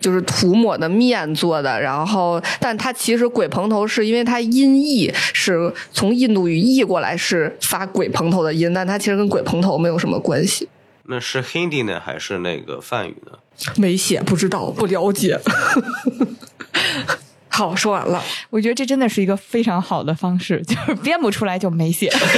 [0.01, 10.66] 就是涂抹的面做的，然后，但它其实鬼蓬头是因为它音译是从印度语译过来是发鬼蓬头的音，但它其实跟鬼蓬头没有什么关系。
[11.03, 13.33] 那是 Hindi 呢，还是那个梵语呢？
[13.77, 15.38] 没写，不知道，不了解。
[17.51, 18.23] 好，说完了。
[18.49, 22.29] 我觉得这真的是一个非常好的方式， 就是编不出来就没写， 他本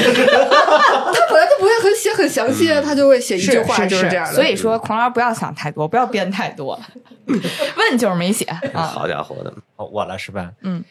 [1.40, 4.34] 来就不会很写很详细，他就会写一句话，是就是这样的。
[4.34, 6.80] 所以说，孔老师不要想太多，不要编太多，
[7.28, 8.82] 问就是没写啊。
[8.82, 10.50] 好家伙的，哦，我了是吧？
[10.62, 10.82] 嗯，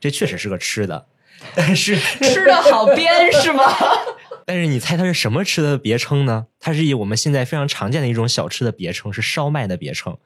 [0.00, 1.06] 这确实是个吃的，
[1.54, 3.64] 但是吃的好编是吗？
[4.48, 6.46] 但是你猜它是什么吃的别称呢？
[6.60, 10.16] 它是以我们现在非常常见的一种小吃的别称，是烧麦的别称。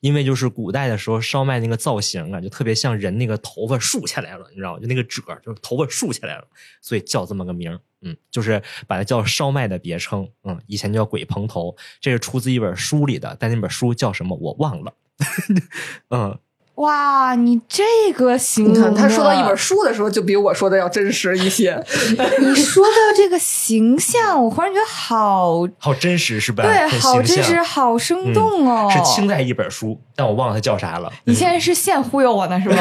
[0.00, 4.80] 因为就是古代的时候，烧麦那个造型啊，就特别像人那个头发竖起来了，你知道吗？
[4.80, 6.44] 就那个褶，就是头发竖起来了，
[6.80, 7.80] 所以叫这么个名儿。
[8.02, 10.28] 嗯，就是把它叫烧麦的别称。
[10.44, 14.94] 嗯，以前叫鬼蓬头，这是出自一本书里的，但那本书叫什么我忘了。
[16.10, 16.38] 嗯，
[16.78, 17.82] 哇，你这
[18.14, 21.84] 个形容，你看他说到一本，书的时候，就比我说的要真实一些。
[22.38, 26.62] 你说到这个形象，我忽然觉得好，好真实是吧？
[26.62, 28.88] 对，好真实，好生动哦。
[28.92, 31.12] 是清代一本书，但我忘了它叫啥了。
[31.24, 32.76] 你现在是现忽悠我呢是吧？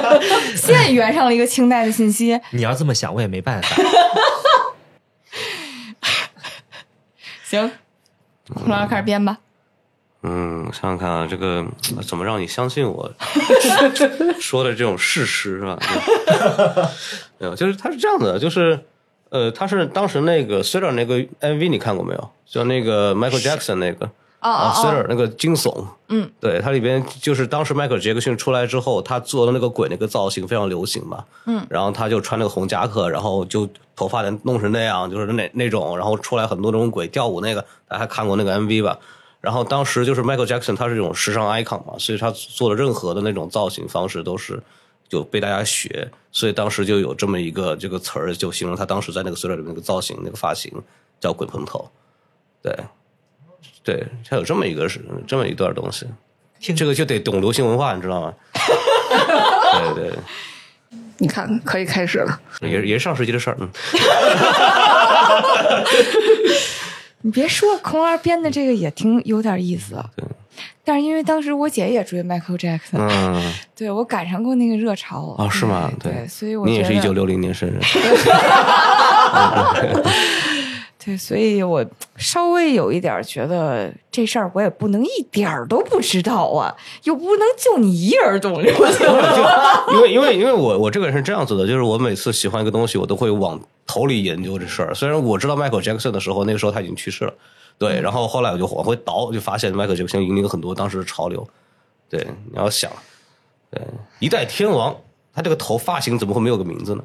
[0.56, 2.40] 现圆上了一个清代的信息。
[2.52, 3.68] 你要这么想，我也没办法。
[7.44, 7.70] 行，
[8.54, 9.36] 孔老师开始编吧。
[9.36, 9.51] 嗯，
[10.72, 11.64] 想想看啊，这个
[11.96, 13.10] 呃怎么让你相信我
[14.40, 15.78] 说的这种事实是吧？
[17.38, 18.78] 没有，就是他是这样的，就是
[19.30, 22.30] 呃，他是当时那个 Thriller 那个 MV 你看过没有？
[22.46, 24.06] 就那个 Michael Jackson 那个
[24.40, 38.98] 哦啊哦，Thriller 那个惊悚，嗯，对，它里边就是当时迈克尔杰克逊出来之后，他做的那个鬼那个造型非常流行嘛，嗯，然后他就穿那个红夹克，然后就头发弄成那样，就是那那种，然后出来很多那种鬼跳舞那个，大家还看过那个 MV 吧？
[39.42, 44.62] 然后当时就是 Michael Jackson，他是这种时尚 icon 嘛，所以他做的任何的那种造型方式都是
[45.08, 50.72] 就被大家学，所以当时就有这么一个这个词儿，就形容他当时在那个 Thriller 里面那个造型、那个发型
[51.20, 51.90] 叫鬼蓬头，
[52.62, 52.72] 对，
[53.82, 56.06] 对，他有这么一个是这么一段东西，
[56.72, 58.32] 这个就得懂流行文化，你知道吗？
[59.96, 60.12] 对对，
[61.18, 62.40] 你看，可以开始了。
[62.60, 63.68] 也是也是上世纪的事儿，嗯。
[67.22, 69.96] 你别说，孔老师编的这个也挺有点意思。
[70.84, 75.34] 但是因为当时我姐也追 Michael Jackson，、嗯， 对我赶上过那个热潮。
[75.38, 75.88] 哦，是吗？
[76.02, 77.80] 对，所以我你也是一九六零年生人，
[81.04, 81.84] 对，所以我
[82.16, 88.60] 稍微有一点觉得这事儿我也不能一点儿都不知道啊，又不能就你一人懂。
[88.62, 94.94] 因为因为因为我我这个人是这样子的，就是我每次喜欢一个东西，我都会往头里研究这事儿。
[94.94, 97.34] 虽然我知道迈克尔杰克逊的时候，那个时候他已经去世了，
[97.78, 101.46] 对，然后后来我就往回倒，就发现迈克尔杰克逊引领了很多当时的潮流。
[102.08, 102.90] 对，你要想，
[103.70, 103.80] 对，
[104.18, 104.94] 一代天王，
[105.34, 107.02] 他这个头发型怎么会没有个名字呢？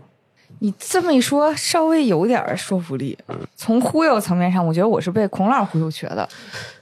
[0.59, 3.17] 你这么一说，稍微有点说服力。
[3.55, 6.27] 从忽悠层面上，我觉得我是被孔老师忽悠瘸的，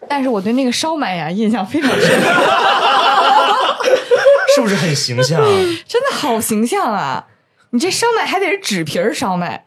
[0.08, 2.00] 但是我对那个烧麦呀印象非常深，
[4.56, 5.42] 是不是很形象
[5.88, 7.28] 真的好形象啊！
[7.72, 9.65] 你这烧麦还得是纸皮儿烧麦，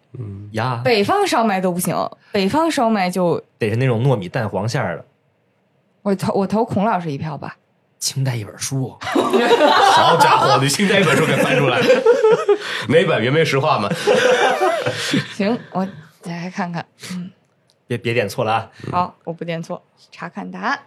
[0.53, 0.81] 呀？
[0.85, 1.95] 北方烧麦都不行，
[2.33, 5.05] 北方烧麦就得是那种糯米蛋黄馅儿的。
[6.03, 7.57] 我投我投孔老师一票吧。
[7.99, 11.81] 清代一本书， 好家伙， 你清代一本书给翻出来，
[12.89, 13.89] 哪本原味实话嘛？
[15.35, 15.85] 行，我
[16.21, 16.87] 再来看看。
[17.89, 18.71] 别别点错了啊！
[18.93, 20.79] 好，我不点错，查看答案。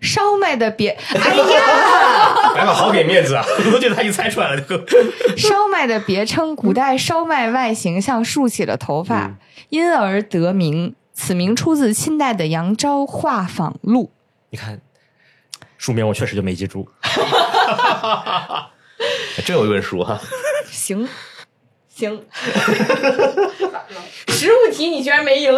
[0.00, 3.44] 烧麦的别， 哎呀，白马好给面子啊！
[3.66, 4.76] 我都觉得他一猜出来了就。
[5.36, 9.36] 烧麦的别称，古代烧麦外形像竖起的头发，
[9.68, 10.94] 因而得名。
[11.18, 14.12] 此名出自清代的《扬州画舫录
[14.50, 14.78] 你看，
[15.78, 16.86] 书名我确实就没记住。
[19.46, 20.20] 真有一本书哈、》。
[20.70, 21.08] 行，
[21.96, 22.20] 行。
[24.28, 25.50] 实物题你居然没赢，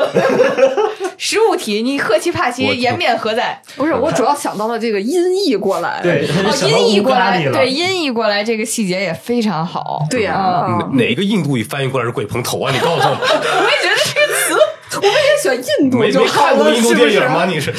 [1.19, 3.61] 实物题你赫奇帕奇我颜面何在？
[3.77, 5.99] 不是，我主要想到了这个音译过来。
[6.01, 6.25] 对，
[6.69, 7.43] 音译过来。
[7.53, 10.07] 对，音译过来这个细节也非常好。
[10.09, 12.71] 对呀、嗯啊哪个印度语翻译过来是鬼蓬头啊？
[12.73, 14.57] 你告诉我， 我也觉得这个词
[14.97, 17.11] 我们也选印度没没就好了，看过印度是不是？
[17.11, 17.47] 电影吗？
[17.47, 17.73] 你是？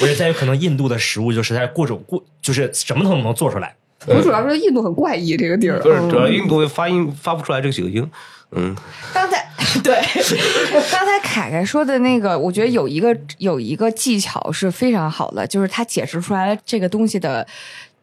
[0.00, 3.74] 我觉得在于可能印度的食物就是在各种过，就是什么都能做出来。
[4.06, 8.08] 我主要是印度很怪异这个地儿，不是，嗯主要印度发音发不出来这几个音。
[8.52, 8.74] 嗯，
[9.12, 9.44] 刚才
[9.82, 9.94] 对，
[10.92, 17.46] 刚才凯凯说的那个，我觉得有一个有一个技巧是非常好的，就是他解释出来了这个东西的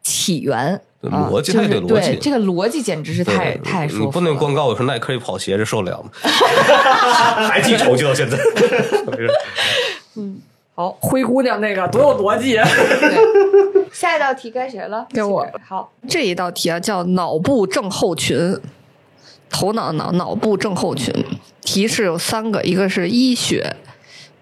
[0.01, 0.79] 起源。
[1.03, 3.99] 逻辑就是还得逻辑对这个逻辑简直是太太舒。
[3.99, 6.09] 你不能光告诉我说耐克一跑鞋，这受得了吗？
[7.49, 8.37] 还记仇记到现在。
[10.15, 10.41] 嗯
[10.75, 12.57] 好，灰姑娘那个多有逻辑。
[13.93, 15.07] 对下一道题该谁了？
[15.11, 18.59] 该我好，这一道题啊叫脑部症候群，
[19.51, 21.13] 头脑脑脑部症候群。
[21.61, 23.75] 提示有三个，一个是医学、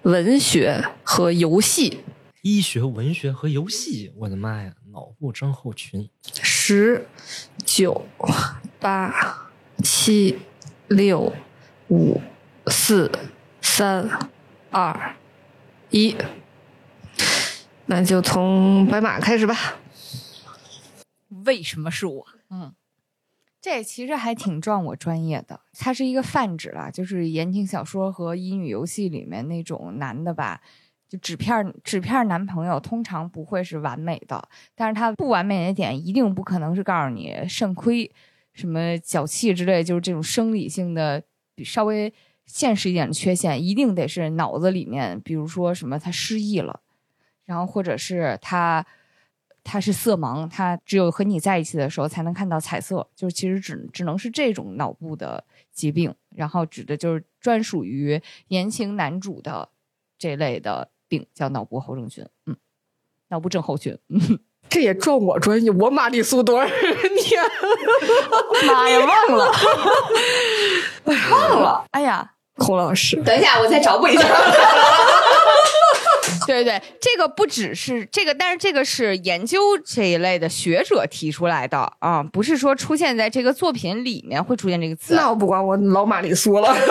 [0.04, 2.00] 文学和游戏。
[2.42, 4.72] 医学、文学和游戏，我的妈呀！
[4.92, 6.10] 脑部症候群，
[6.42, 7.06] 十、
[7.64, 8.06] 九、
[8.80, 9.14] 八、
[9.84, 10.40] 七、
[10.88, 11.32] 六、
[11.90, 12.20] 五、
[12.68, 13.12] 四、
[13.62, 14.10] 三、
[14.72, 15.16] 二、
[15.92, 16.16] 一。
[17.92, 19.54] 那就从白马开始吧。
[21.44, 22.26] 为什么是我？
[22.50, 22.74] 嗯
[23.60, 30.62] 这其实还挺撞我专业的，它是一个泛指啦，就是言情小说和乙女游戏里面那种男的吧，
[31.10, 38.10] 就纸片儿纸片儿男朋友通常不会是完美的，但是他不完美的点一定不可能是告诉你肾亏、
[38.54, 41.22] 什么脚气之类，就是这种生理性的
[41.54, 42.12] 比稍微
[42.46, 46.80] 现实一点的缺陷，一定得是脑子里面，比如说什么他失忆了，
[47.52, 48.86] 然后或者是他。
[49.64, 59.70] 他是色盲，他只有和你在一起的时候才能看到彩色，就是其实只只能是这种脑部的疾病，然后指的就是专属于言情男主的
[60.18, 62.56] 这类的病，叫脑部后症群，嗯，
[63.28, 67.36] 脑部症候群，嗯， 这也撞我专业，我玛丽苏多尔，你
[68.68, 69.52] 妈呀，忘了，
[71.30, 74.28] 忘了，哎呀，孔老师，等一下，我再找补一下。
[76.48, 85.16] 对对对，这个不只是这个，但是这个是研究这一类的学者提出来的啊，不是说出现在这个作品里面会出现这个词。
[85.16, 86.76] 那我不管，我老玛丽苏了。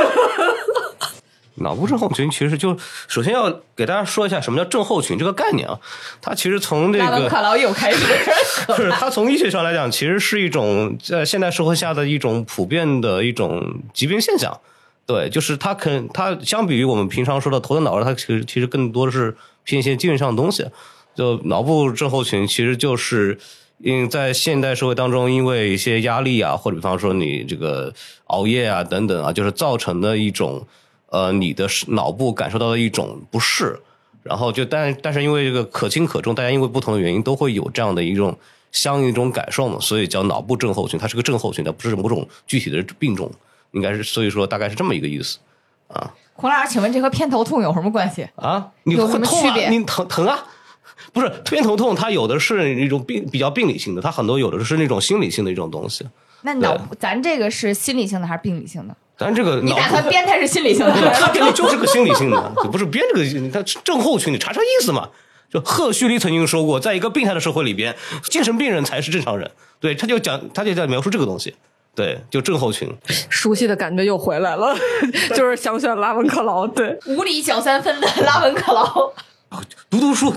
[1.56, 2.74] 脑部症候群其实就
[3.06, 5.78] 首先要给大家说一下什么叫症候群这个概念啊，
[6.22, 7.98] 它其实从这个卡劳又开始，
[8.74, 14.58] 是它从医学上来讲，其实是一种在现代社会下的一种普遍的一种疾病现象。
[15.10, 20.64] 对，就是它肯它相比于我们平常说的头疼脑热，它其实其实更多的是偏一些精神上的东西。
[21.16, 23.36] 就脑部症候群，其实就是
[23.78, 27.92] 因为在现代社会当中，因为一些压力啊，或者比方说你这个
[28.26, 30.64] 熬夜啊等等啊，就是造成的一种
[31.08, 33.80] 呃你的脑部感受到的一种不适。
[34.22, 38.38] 然后就但但是因为这个可轻可重，大家因为不同的原因都会有这样的一种
[38.70, 43.28] 相应一种感受嘛，所以叫脑部症候群，它是个症候群，它不是某种具体的病种。
[43.72, 45.38] 应该是，所以说大概是这么一个意思
[45.88, 48.26] 啊孔老师，请问这和偏头痛有什么关系？
[48.36, 48.68] 啊！
[48.84, 49.42] 你会痛啊？
[49.42, 50.44] 区别你疼疼啊？
[51.12, 56.06] 不是偏头痛，它有的是一种病比较病理性的，它很多有的是那种心理性的一种东西。
[56.42, 58.96] 那脑咱这个是心理性的还是病理性的？
[59.18, 61.12] 咱这个脑你打算编它是心理性的？
[61.12, 62.40] 它肯定就是个心理性的，
[62.72, 65.08] 不是编这个，它症候群，你查查意思嘛。
[65.50, 69.50] 就赫胥黎曾经说过，在一个病态的社会里边，精神病人才是正常人。
[69.80, 71.54] 对，他就讲，他就在描述这个东西。
[72.00, 72.90] 对，就症候群。
[73.28, 74.74] 熟悉的感觉又回来了，
[75.36, 76.66] 就是想选拉文克劳。
[76.66, 79.12] 对，无理小三分的拉文克劳。
[79.90, 80.32] 读读书，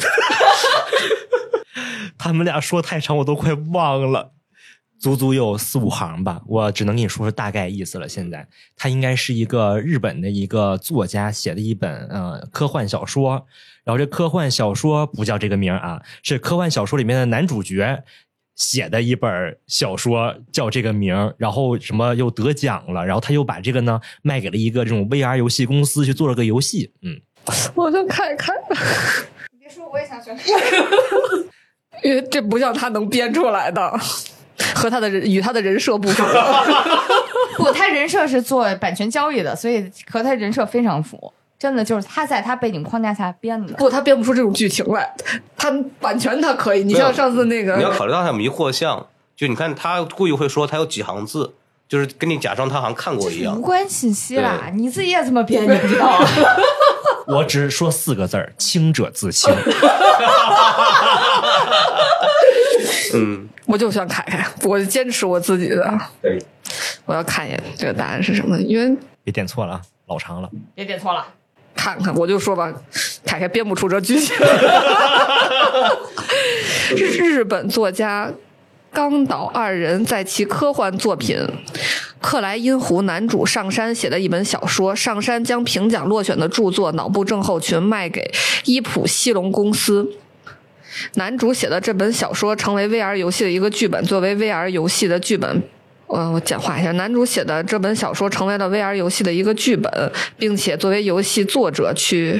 [2.19, 4.33] 他们俩说太长，我都快忘了，
[4.99, 6.41] 足足有四五行吧。
[6.47, 8.09] 我只能跟你说说大概意思了。
[8.09, 8.45] 现在，
[8.75, 13.45] 他应该是一个日本的一个作家写的一本呃科幻小说。
[13.85, 18.01] 然后这科幻小说不叫这个名儿啊，是科幻小说里面的男主角
[18.55, 26.91] 写的一本小说叫这个名，然后什么又得奖了，然后他又把这个呢卖给了一个这种 VR 游戏公司去做了个游戏。
[27.01, 27.19] 嗯，
[27.75, 28.55] 我想看一看，
[29.51, 30.35] 你别说，我也想学。
[32.03, 33.99] 因为这不像他能编出来的，
[34.75, 36.23] 和他的人与他的人设不符。
[37.55, 41.31] 不，他人设是做版权交易的，所以和他人设非常符。
[41.63, 43.73] 真的就是他在他背景框架下编的。
[43.75, 45.09] 不，他编不出这种剧情来。
[45.55, 45.71] 他
[46.01, 51.53] 版权他可以，你像上次那个你要，考虑到他迷惑项，就你看他故意会说他有几行字，
[51.87, 53.61] 就是跟你假装他好像看过一样无。
[53.61, 56.05] 关信息啦，你自己也这么编，你不知道？
[56.07, 56.27] 啊
[57.27, 59.49] 我只说四个字儿：清者自清。
[63.15, 65.97] 嗯， 我就想凯凯，我就坚持我自己的。
[66.21, 66.37] 对，
[67.05, 70.49] 我要看一眼这个答案是什么，因为别点错了啊，老长了。
[70.75, 71.25] 别点错了。
[71.75, 72.73] 看看，我就说吧，
[73.25, 74.35] 凯凯编不出这剧情。
[76.95, 78.31] 日本作家
[78.91, 81.35] 冈岛二人在其科幻作品
[82.21, 88.31] 《克莱因湖》男主上山写的一本小说，上山将评奖落选的著作《脑部症候群》卖给
[88.65, 90.09] 伊普西龙公司。
[91.15, 95.63] 男主写的这本小说成为 VR 游戏的一个剧本，作为 VR 游戏的剧本
[96.07, 102.39] 呃，我简化一下，男主写的这本小说成为了 VR 游戏的一个剧本，并且作为游戏作者去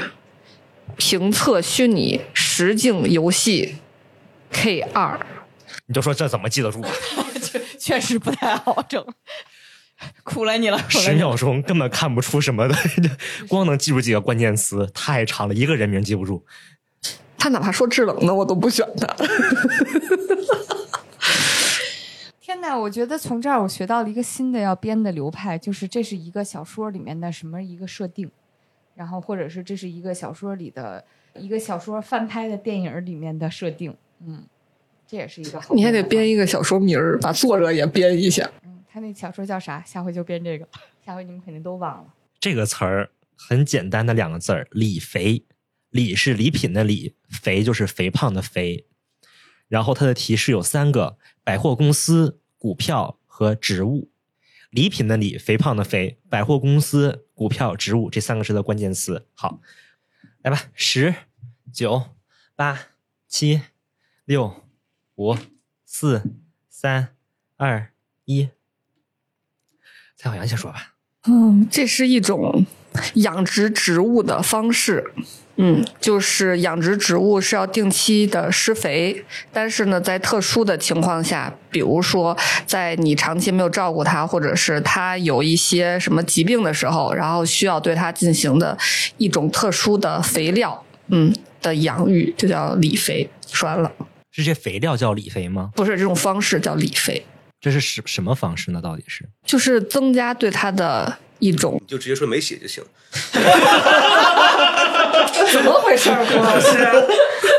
[0.98, 3.78] 评测虚拟实境游戏
[4.52, 5.20] K 二。
[5.88, 6.84] 你就说这怎么记得住？
[7.80, 9.04] 确实不太好整，
[10.24, 11.12] 苦了你了 十。
[11.14, 12.76] 秒钟根本看不出什么的，
[13.50, 16.46] 光能记住几个关键词，太长了，一个人名记不住。
[17.38, 19.08] 他哪怕说制冷的，我都不选他。
[22.64, 28.32] 天哪，我觉得从这儿我学到了一个新的要编的流派，就是这是一个小说里面的什么一个设定，
[28.96, 31.04] 然后或者是这是一个小说里的
[31.34, 33.94] 一个小说翻拍的电影里面的设定。
[34.26, 34.46] 嗯，
[35.06, 35.76] 这也是一个好。
[35.76, 38.50] 你还得编一个小说名儿，把作者也编一下。
[38.64, 39.84] 嗯，他那小说叫啥？
[39.86, 40.66] 下回就编这个，
[41.06, 42.14] 下回你们肯定都忘了。
[42.40, 45.44] 这个词儿很简单的两个字儿，礼肥。
[45.90, 48.86] 李是礼品的李，肥就是肥胖的肥。
[49.68, 54.10] 然后它的提示有三个：百货公司、股票和植物。
[54.70, 59.28] 礼品的礼，肥胖的肥，百货公司、股票、植物这三个是的关键词。
[59.34, 59.60] 好，
[60.42, 61.14] 来吧，十、
[61.74, 62.04] 九、
[62.56, 62.88] 八、
[63.28, 63.64] 七、
[64.24, 64.64] 六、
[65.16, 65.36] 五、
[65.84, 66.24] 四、
[66.70, 67.14] 三、
[67.58, 67.92] 二、
[68.24, 68.48] 一。
[70.16, 70.96] 蔡小阳先说吧。
[71.24, 72.66] 嗯，这是一种
[73.16, 75.14] 养殖植物的方式。
[75.58, 82.36] 嗯，就是养殖植物是要定期的施肥，但是呢，在特殊的情况下，比如说
[82.66, 88.76] 在你长期没有照顾它，或者是它有一些什么疾病的时候，然后需要对它进行的
[89.18, 91.32] 一种特殊的肥料，嗯
[91.62, 93.30] 的养育，就叫理肥。
[93.52, 93.92] 说完了，
[94.32, 95.70] 是这肥料叫理肥吗？
[95.76, 97.24] 不是这种方式叫理肥，
[97.62, 98.82] 这是什什么方式呢？
[98.82, 99.24] 到底是？
[99.46, 102.84] 就是增加对它的一种就直接说没写就行。
[105.54, 106.84] 怎么回事儿，郭老师？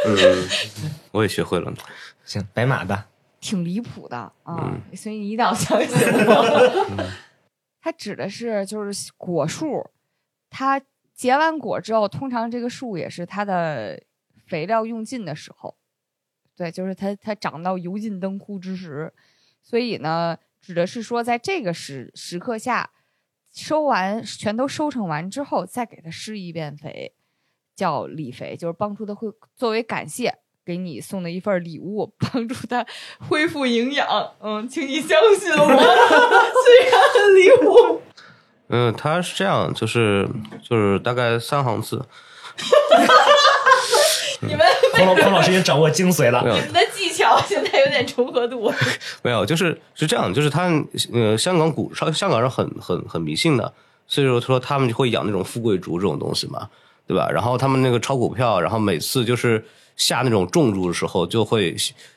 [0.07, 1.77] 嗯，我也学会了呢。
[2.25, 3.05] 行，白马的。
[3.41, 7.07] 挺离谱的啊，所以你一定要相信我。
[7.81, 9.91] 它指的是就是果树，
[10.49, 10.81] 它
[11.15, 14.03] 结完果之后，通常这个树也是它的
[14.47, 15.77] 肥料用尽的时候，
[16.57, 19.13] 对，就是它它长到油尽灯枯之时，
[19.63, 22.91] 所以呢，指的是说在这个时时刻下，
[23.53, 27.13] 收完全都收成完之后，再给它施一遍肥，
[27.77, 30.39] 叫李肥，就是帮助他会作为感谢。
[30.67, 32.87] 给你送的一份礼物，帮助他
[33.29, 34.09] 恢复营养。
[34.41, 38.01] 嗯，请你相信我，虽然很离谱。
[38.69, 40.27] 嗯，他是这样，就是
[40.63, 42.03] 就是大概三行字。
[44.41, 46.41] 你们孔老孔老师已经掌握精髓了。
[46.41, 48.73] 你们的技巧现在有点重合度。
[49.23, 50.71] 没有，就是是这样，就是他
[51.13, 53.71] 呃，香港古香香港人很很很迷信的，
[54.07, 56.71] 所以说说他们就会养那种富贵竹这种东西嘛，
[57.07, 57.29] 对吧？
[57.31, 59.65] 然后他们那个炒股票，然后每次就是。
[59.97, 61.73] 下那种重注的时候，就会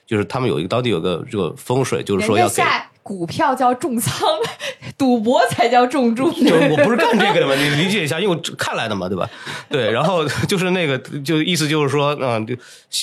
[0.07, 4.27] 就是他们有一个当地有个这个风水，就是说要下股票叫重仓，
[4.97, 6.31] 赌博才叫重注。
[6.31, 9.29] 就我不是干这个的嘛， 你理解一下，因为我看来的嘛，对吧？
[9.69, 12.57] 对，然后 就是那个，就意思就是说，嗯，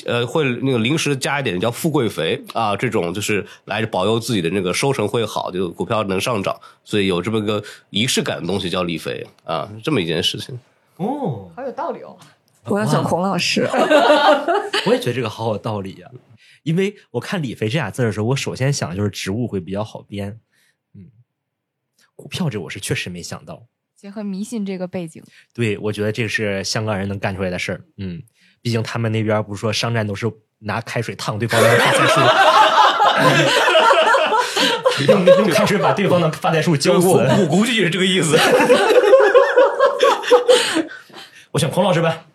[0.07, 10.59] 呃，会那个临时加一点叫富贵肥啊，这种就是来保佑自己的那个收成会好，就股票能上涨，所以有这么个仪式感的东西叫立肥啊，这么一件事情。
[10.97, 12.16] 哦，好有道理哦。
[12.66, 13.68] 我要讲孔老师，
[14.86, 16.09] 我也觉得这个好有道理呀。
[16.62, 20.40] 因为我看“理肥”这俩字的时候，我首先想的就是植物会比较好编。
[20.95, 21.11] 嗯，
[22.16, 23.66] 股票这我是确实没想到。
[23.95, 25.22] 结合迷信这个背景，
[25.53, 27.84] 对，我觉得这是香港人能干出来的事儿。
[27.99, 28.22] 嗯，
[28.62, 30.30] 毕竟他们那边不是说商战都是
[30.61, 32.07] 拿开水烫对方的发财
[34.97, 37.09] 树， 用用开水把对方的发财树浇死。
[37.09, 38.38] 我估计也是这个意思。
[41.55, 42.26] 我选孔老师吧。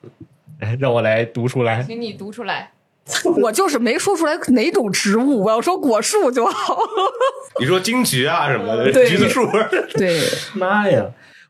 [0.61, 2.72] 哎，让我来读出来，请你读出来。
[3.43, 6.78] 我就是没说出来哪种植物，我要说果树就好。
[7.59, 9.45] 你说金桔啊什么的，橘子树。
[9.95, 10.22] 对，
[10.53, 11.05] 妈呀，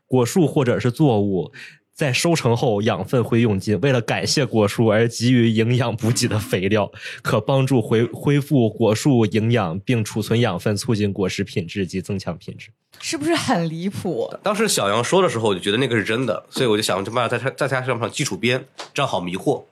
[0.08, 1.52] 果树或者是作物，
[2.00, 6.90] 在收成后养分会用尽，为了感谢果树而给予营养补给的肥料，
[7.20, 12.70] 可帮助恢恢复果树营养，并储存养分，促进果实品质及增强品质。
[13.00, 14.34] 是不是很离谱？
[14.42, 19.62] 当时小杨说的时候，我就觉得那个是真的，所以我就想，就把它在在他上上基础编，这样好迷惑。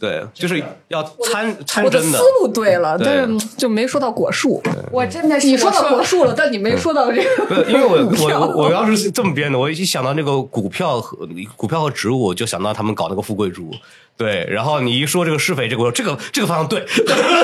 [0.00, 2.18] 对，就是要参参真的。
[2.18, 4.62] 思路对了，但是就没说到果树。
[4.92, 7.64] 我真的是你说到果树了， 但你没说到这个。
[7.64, 7.96] 因为我
[8.28, 13.70] 我我要是这么编的，我一想到那个股票和股票和植物，就想到他们搞那个富贵竹。
[14.16, 16.84] 对，然后你一说这个施肥，这个我说这个这个方向对，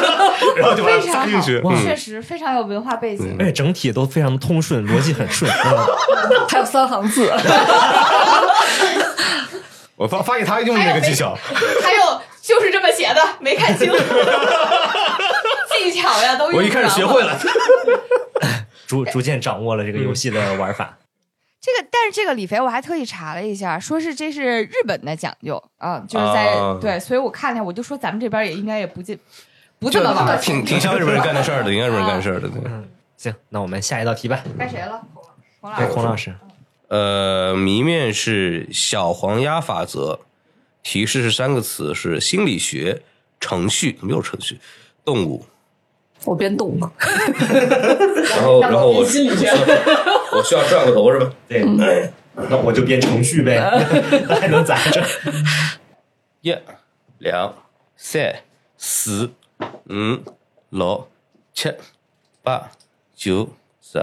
[0.57, 1.63] 然后就把它加进去。
[1.85, 5.51] 确实非常有文化背景，而且整体都非常的通顺，逻辑很顺。
[6.49, 7.33] 还有三行字。
[9.97, 11.39] 我发发现他用这个技巧，
[11.81, 13.91] 还有就是这么写的，没看清。
[15.73, 17.39] 技巧呀，都我一开始学会了，
[18.87, 20.99] 逐逐渐掌握了这个游戏的玩法。
[21.61, 29.19] 这个，但是这个李肥我还特意查了一下，说是这是日本的讲究啊，就是在对，所以我看见我就说咱们这边也应该也不进
[29.79, 32.49] 不这么玩，挺挺像日本人干的事儿的，应该日本人干的事儿的。
[32.49, 32.61] 对，
[33.17, 34.45] 行，那我们下一道题吧。
[34.59, 35.01] 该谁了？
[35.61, 35.87] 孔老师。
[35.87, 36.35] 孔老师。
[36.89, 40.21] 呃，谜面是小黄鸭法则，
[40.85, 43.03] 提示是三个词，是心理学、
[43.41, 44.61] 程序，没有程序，
[45.05, 45.45] 动物。
[46.25, 46.79] 我编动物。
[46.79, 49.51] 然后，然后我心理学，
[50.33, 51.33] 我需要转个头是吧？
[51.49, 51.65] 对，
[52.35, 53.57] 那我就编程序呗，
[54.29, 55.05] 那还能咋着？
[56.43, 56.55] 一、
[57.19, 57.55] 两、
[57.97, 58.43] 三、
[58.77, 59.31] 四、
[59.61, 60.19] 五、
[60.71, 61.09] 六
[61.55, 61.73] 七
[62.43, 62.71] 八
[63.15, 63.99] 九十，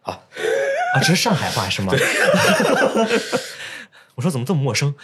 [0.00, 1.92] 好，啊，这是上海话是吗？
[4.14, 4.94] 我说怎么这么陌生？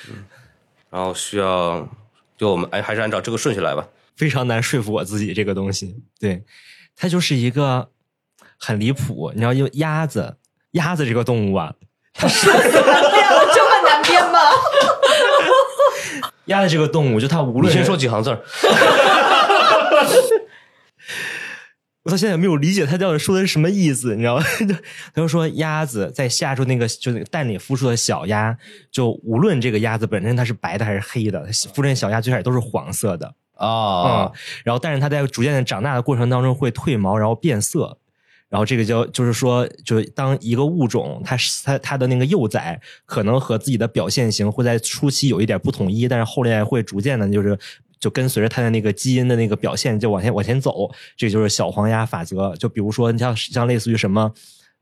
[0.93, 1.88] 然后需要
[2.36, 3.88] 就我们哎还是按照这个顺序来吧。
[4.14, 5.97] 非常难说服我自己这个东西。
[6.20, 6.45] 对，
[6.95, 7.88] 它就是一个
[8.59, 9.32] 很离谱。
[9.34, 10.36] 你知道，因为鸭子，
[10.72, 11.74] 鸭子这个动物啊，
[12.14, 14.38] 这么难编吗？
[16.47, 18.38] 鸭子这个动物，就它无论你先说几行字儿，
[22.05, 24.44] 我到现在也没有理解他到底说的是什么意思，你知道吗？
[24.61, 24.74] 就
[25.14, 28.57] 他就说鸭子在下出那个就那个蛋里孵出的小鸭，
[28.90, 34.32] 就无论这个鸭子本身它是白的还是黑的，孵出来小鸭最开始都是黄色的，啊嗯，
[34.64, 37.98] 然后但是它在逐渐的长大的过程当中会褪毛，然后变色。
[38.48, 47.59] 然后这个叫就是说，就当一个物种，它它它的那个幼崽可能和自己的表现型会在初期有一点不统一，但是后来会逐渐的，就是
[48.03, 52.55] 就跟随着它的那个基因的那个表现就往前往前走，这就是小黄鸭法则。
[52.57, 54.32] 就比如说，你像像类似于什么。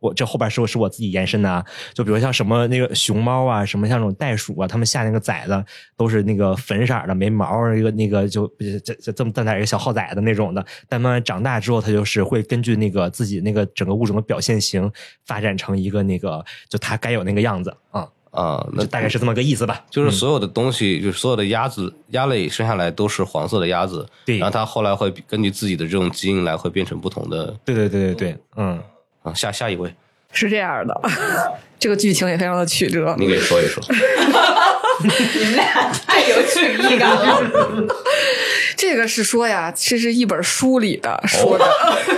[0.01, 1.63] 我这后边是是我自己延伸的啊，
[1.93, 5.63] 就比如像什么那个熊猫啊，什么像那种袋鼠啊，它们下那个崽子
[5.95, 8.51] 都是那个粉色的，没毛，一个那个就
[8.83, 10.65] 这这这么蛋蛋一个小耗崽的那种的。
[10.89, 14.91] 但慢慢长大之后，它就是会根据那个自己那个整个物种的表现型，
[15.27, 19.85] 发展成一个那个就它该有那个样子啊，啊，那就大概是这么个意思吧。
[19.91, 28.81] 就是所有的东西，就是所有的鸭子、鸭类生下来都是黄色的鸭子，对然后它后来会根据自己的这种基因来，会变成不同的对对对对对，嗯，
[29.23, 29.35] 啊。
[29.35, 29.95] 下下一位，
[30.33, 31.01] 是这样的，
[31.79, 33.15] 这个剧情也非常的曲折。
[33.19, 33.83] 你给说一说。
[35.03, 37.87] 你们俩太有曲艺感了。
[38.77, 41.65] 这个是说呀，这是一本书里的说的，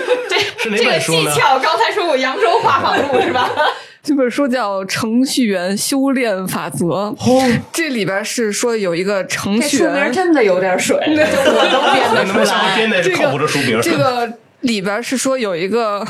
[0.59, 1.31] 是哪这个本书呢？
[1.31, 3.49] 技巧，刚才说过扬州画舫录是吧？
[4.05, 6.87] 这本书叫《程序员修炼法则》。
[7.73, 13.01] 这里边是说有一个程这书名序员，真的有点水，就 我都编得出来。
[13.01, 13.81] 这靠谱的书名？
[13.81, 16.05] 这个里边是说有一个。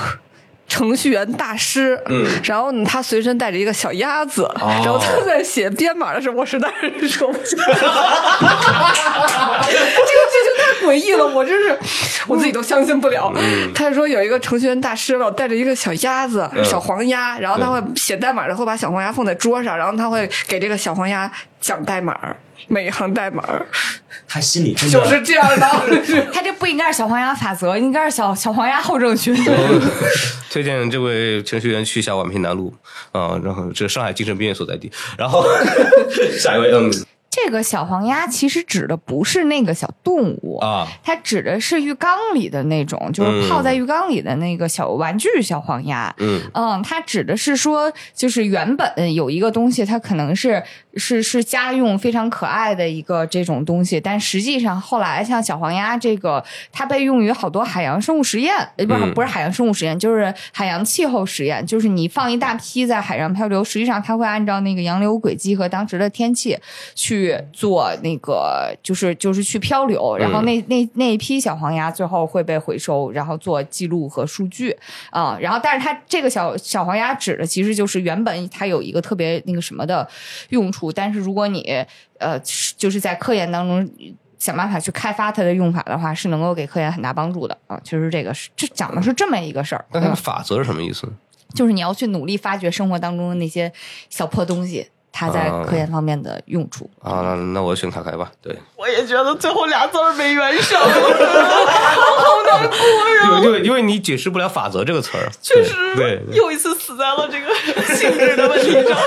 [0.73, 2.27] 程序员大师，嗯。
[2.43, 6.66] 然后呢，他随身带着一个小鸭子，然后他在写编码的时候，我实在
[6.99, 7.62] 是受不下去， 这
[9.77, 11.79] 个剧情太诡异了，我真是
[12.27, 13.31] 我自己都相信不了。
[13.75, 21.31] 他说有一个程序员大师了，带着一个小鸭子，小黄鸭，然后他会写代码的时候把小黄鸭放在桌上，然后他会给这个小黄鸭
[21.63, 22.37] 讲代码，
[22.67, 23.43] 每一行代码
[24.27, 25.67] 他心里真的就是这样的。
[26.35, 29.33] 他这不应该是小黄鸭法则，应该是小小黄鸭后正群。
[30.51, 32.75] 推荐这位程序员去一下宛平南路
[33.13, 34.91] 啊，然后这是上海精神病院所在地。
[35.17, 35.47] 然后
[36.39, 36.91] 下一位，嗯
[37.35, 46.14] 这个小黄鸭其实指的不是那个小动物啊，它指的是浴缸里的那种，就是泡在浴缸里的那个小玩具小黄鸭。
[46.18, 50.62] 嗯嗯，它指的是说，就是原本有一个东西，它可能是
[50.97, 66.59] 是是家用非常可爱的一个这种东西，但实际上后来像小黄鸭这个，它被用于好多海洋生物实验，呃，不是、嗯不是海洋生物实验，就是海洋气候实验，就是你放一大批在海上漂流，实际上它会按照那个洋流轨迹和当时的天气
[66.95, 67.22] 去
[67.53, 74.77] 做那个，就是就是去漂流，然后那那那一批小黄鸭最后会被回收，然后做记录和数据
[75.11, 80.09] 啊、然后但是它这个小小黄鸭指的其实就是原本它有一个特别那个什么的
[80.51, 81.62] 用处，但是如果你
[82.18, 82.39] 呃
[82.77, 83.91] 就是在科研当中。
[84.43, 87.81] 想办法去开发它的用法的话，是能够给科研很大帮助的啊！
[87.85, 91.07] 其实这个是这讲的是这么一个事儿，那它的嗯法则是什么意思？
[91.55, 93.73] 就是你要去努力发掘生活当中的那些
[94.11, 96.91] 小破东西，它在啊科研方面的用处。
[97.03, 98.33] 啊，那那我选卡牌吧。
[98.41, 100.81] 对，我也觉得最后俩字儿没圆上，
[103.25, 106.17] 因为因为因为你解释不了法则这个词儿，确实对。
[106.27, 107.55] 对又一次死在了这个
[107.95, 108.99] 性质的问题上。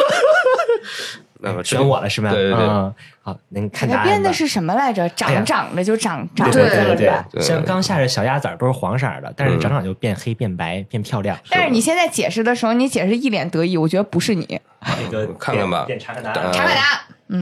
[1.64, 2.30] 选我了是吧？
[2.32, 5.08] 对对对，嗯，好，您看答案吧它编的是什么来着？
[5.10, 7.26] 长长的就长长对着对对了吧？
[7.32, 11.38] 对像刚下的小鸭子儿都是黄色儿的，但是嗯长长就变黑、变白、变漂亮。
[11.50, 14.60] 但是你现在解释的时候，你解释一脸得意，我觉得不是你。
[14.82, 16.32] 那个看看吧点查看答。
[16.34, 16.82] 查看答
[17.32, 17.42] 案，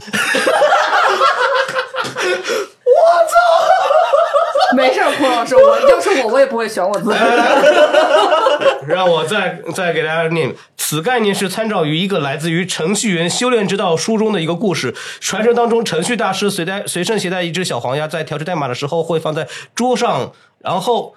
[4.76, 7.18] 没事儿，孔老师，我要是我，我也不会选我自己。
[8.86, 10.54] 让我再再给大家念。
[10.76, 14.94] 此概念是参照于一个来自于《程序员修炼之道》书中的一个故事。
[15.20, 21.14] 传说当中，程序大师随带随身携带一只小黄鸭，在调制代码的时候会放在桌上，然后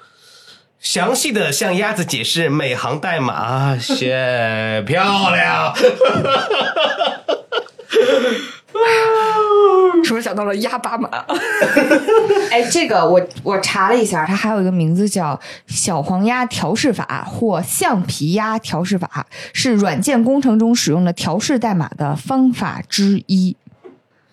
[0.79, 3.77] 详细的向鸭子解释每行代码。
[3.77, 5.03] 写漂
[5.35, 5.75] 亮，
[10.03, 11.09] 是不是想到了鸭巴马？
[12.51, 23.55] 哎，这个我我查了一下，它还有一个名字叫小黄鸭调试法或橡皮鸭调试法，是软件工程中使用的调试代码的方法之一。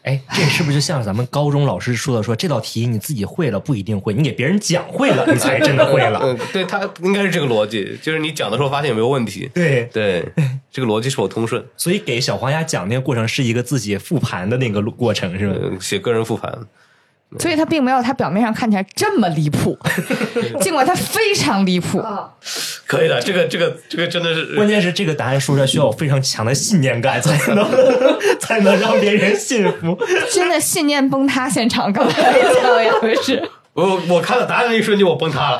[0.04, 6.20] 哎，这是不是就像咱们高中老师说的说，这道题你自己会了不一定会，你给别人讲会了，你才真的会了。
[6.24, 9.50] 嗯，对他应该是这个逻辑，就是你讲的时候发现有没有问题。
[9.54, 10.22] 对，对，
[10.70, 11.64] 这个逻辑是否通顺？
[11.76, 15.56] 所以给小黄鸭讲那个过程是一个自己复盘的那个过程，是吧？
[15.58, 16.52] 呃，写个人复盘，
[17.38, 19.78] 所以他并没有他表面上看起来这么离谱，
[20.60, 22.04] 尽管他非常离谱。
[22.86, 23.20] 可以的。
[23.20, 27.68] 这个这个这个真的是关键是这个答案说出来需要有非常强的信念感，才能
[28.40, 29.98] 才能让别人信服。
[30.32, 33.50] 真的信念崩塌现场，刚才小杨是。
[33.74, 35.58] 我我看到答案的一瞬间，我崩塌了。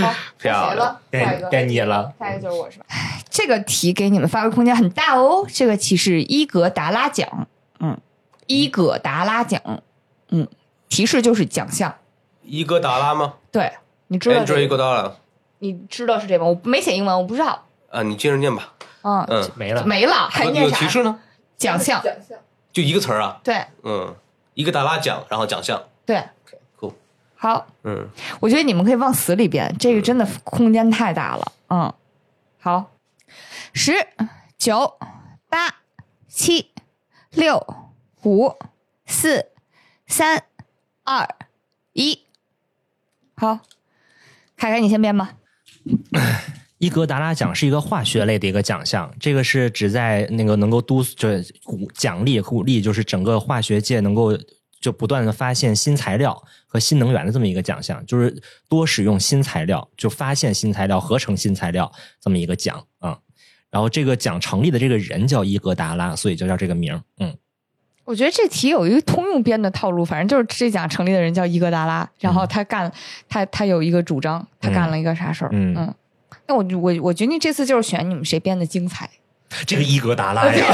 [0.00, 1.26] 好， 漂亮谁了？
[1.26, 2.12] 下一该个，该你了。
[2.18, 2.84] 下一个就是我是吧？
[2.88, 5.46] 唉这个题给你们发挥空间很大哦。
[5.52, 7.46] 这个题是伊格达拉奖，
[7.78, 7.96] 嗯，
[8.48, 9.62] 伊格达拉奖，
[10.30, 10.48] 嗯，
[10.88, 11.94] 提示就是奖项。
[12.42, 13.70] 伊格达拉吗对，
[14.08, 15.16] 你知道这个？
[15.60, 16.46] 你知道是这吗？
[16.46, 17.66] 我没写英文，我不知道。
[17.90, 18.74] 啊，你接着念吧。
[19.02, 20.70] 嗯，嗯，没了，没了，还有念啥？
[20.70, 21.20] 有提示呢？
[21.56, 22.02] 奖项。
[22.72, 23.40] 就一个词儿啊。
[23.42, 24.14] 对嗯，
[24.54, 25.82] 一个达拉奖，然后奖项。
[26.04, 26.22] 对，
[26.76, 26.92] 酷。
[27.34, 28.08] 好，嗯，
[28.40, 31.52] 我觉得你们可以往死里编，这个真的空间太大了。
[31.70, 31.92] 嗯，
[32.60, 32.90] 好，
[33.72, 34.06] 十
[34.56, 34.98] 九
[35.48, 35.76] 八
[36.28, 36.72] 七
[37.30, 37.66] 六
[38.22, 38.56] 五
[39.06, 39.46] 四
[40.06, 40.44] 三
[41.04, 41.28] 二
[41.92, 42.24] 一，
[43.36, 43.60] 好，
[44.58, 45.34] 凯凯你先编吧。
[46.78, 54.36] 伊格达拉奖是一个化学类的一个奖项，这个是指在那个能够督就是鼓奖励鼓励，就是整个化学界能够
[54.80, 61.90] 就不断的发现新材料和新能源的这么一个奖项，就是多使用新材料，就发现新材料、合成新材料
[62.20, 63.18] 这么一个奖啊、嗯。
[63.70, 67.02] 然后这个奖成立的这个人叫伊格达拉，所以就叫这个名儿。
[67.18, 67.36] 嗯，
[68.08, 72.90] 我觉得这题有一个通用编的套路，反正就是这讲成立的人叫伊戈达拉，然后他干
[73.28, 75.94] 他他有一个主张，他干了一个啥事儿，嗯嗯。
[76.46, 79.10] 那我我我决定这次就是选你们谁编的精彩，
[79.66, 80.64] 这个伊格达拉呀，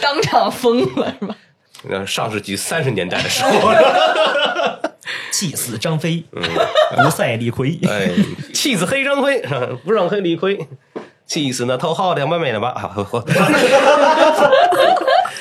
[0.00, 1.36] 当场疯了是吧？
[1.90, 3.74] 呃，上世纪三十年代的时候，
[5.30, 7.78] 气死张飞，不赛李逵。
[7.86, 8.08] 哎，
[8.54, 9.42] 气死黑张飞，
[9.84, 10.66] 不让黑李逵，
[11.32, 12.68] 气死那头号两百美了吧？
[12.76, 12.92] 啊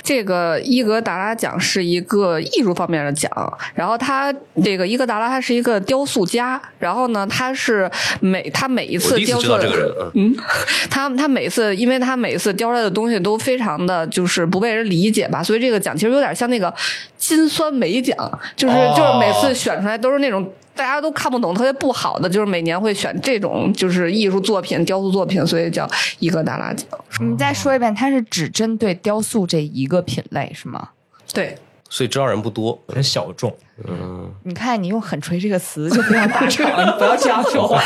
[0.03, 3.29] 这个伊格达拉奖是一个艺术方面的奖，
[3.73, 4.33] 然后他
[4.63, 7.89] 这个伊格达拉他是一个雕塑家，然后呢，他是
[8.19, 10.35] 每他每一次雕塑道这个人，嗯，嗯，
[10.89, 16.73] 他他每次，因为他每次雕出来的东西都非常的就是不被人理解吧，所以这个奖其实有点像那个
[17.21, 18.17] 金酸梅奖，
[18.55, 26.87] 就是、哦就是每次选出来都是那种大家都看不懂、特别不好的，就是每年会选这种就是艺术作品、雕塑作品，所以叫伊格达拉奖。
[27.19, 30.89] 你再说一遍，它是只针对雕塑这一个品类是吗？
[31.31, 31.55] 对，
[31.89, 32.77] 所以知道人不多。
[32.87, 33.55] 很小众，
[33.87, 37.79] 嗯，你看你用“狠锤”这个词就不要大场， 你不要这样说话。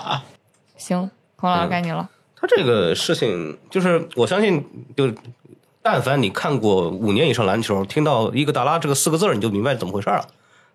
[0.76, 2.06] 行，孔老师该你了。
[2.36, 4.62] 他这个事情就是我相信，
[4.96, 5.12] 就
[5.82, 10.24] 但凡你看过五年以上篮球，听到伊戈达拉这个四个字儿，你就明白怎么回事了。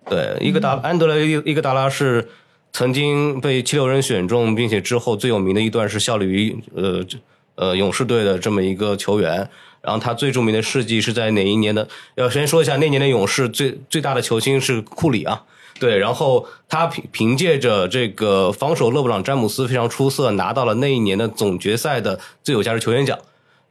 [0.10, 2.28] 对，伊戈达安德雷伊戈达拉是
[2.74, 7.18] 曾经被七六人选中，并且之后最有名的一段是效力于呃这
[7.56, 9.50] 呃勇士队的这么一个球员。
[9.82, 11.88] 然后他最著名的事迹是在哪一年的？
[12.16, 15.44] 要先说一下，那年的勇士最最大的球星是库里啊。
[15.80, 23.20] 对，然后他凭凭借着这个防守勒布朗詹姆斯非常出色，拿到了那一年的总决赛的最有价值球员奖。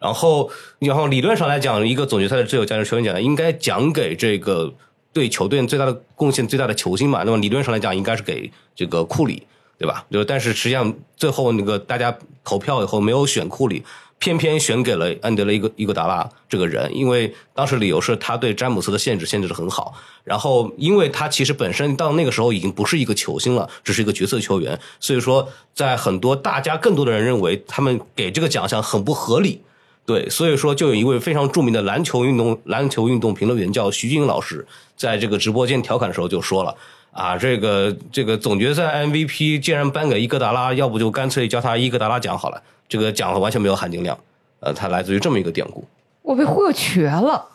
[0.04, 0.50] 然后，
[0.80, 4.70] 然后理论上来讲，一个总决赛的最有价值球员奖应该奖给这个
[5.14, 7.22] 对球队最大的贡献最大的球星嘛。
[7.24, 9.46] 那么理论上来讲，应该是给这个库里，
[9.78, 10.04] 对吧？
[10.12, 13.82] 就但是实际上最后那个大家投票以后没有选库里，
[14.18, 29.62] 偏偏选给了安德雷伊伊戈达拉这个人，因为当时理由是他对詹姆斯的限制限制的很好，然后因为他其实本身到那个时候已经不是一个球星了，只是一个角色球员，所以说在很多大家更多的人认为他们给这个奖项很不合理。
[30.06, 36.76] 对，所以说就有一位非常著名的篮球运动篮球运动评论员叫徐晶老师，在这个直播间调侃的时候就说了
[37.10, 44.18] 啊，这个这个总决赛 MVP 既然颁给伊戈达拉，要不就干脆叫他伊戈达拉奖好了，这个奖完全没有含金量。
[44.60, 45.84] 呃，它来自于这么一个典故。
[46.22, 47.46] 我被忽悠瘸了，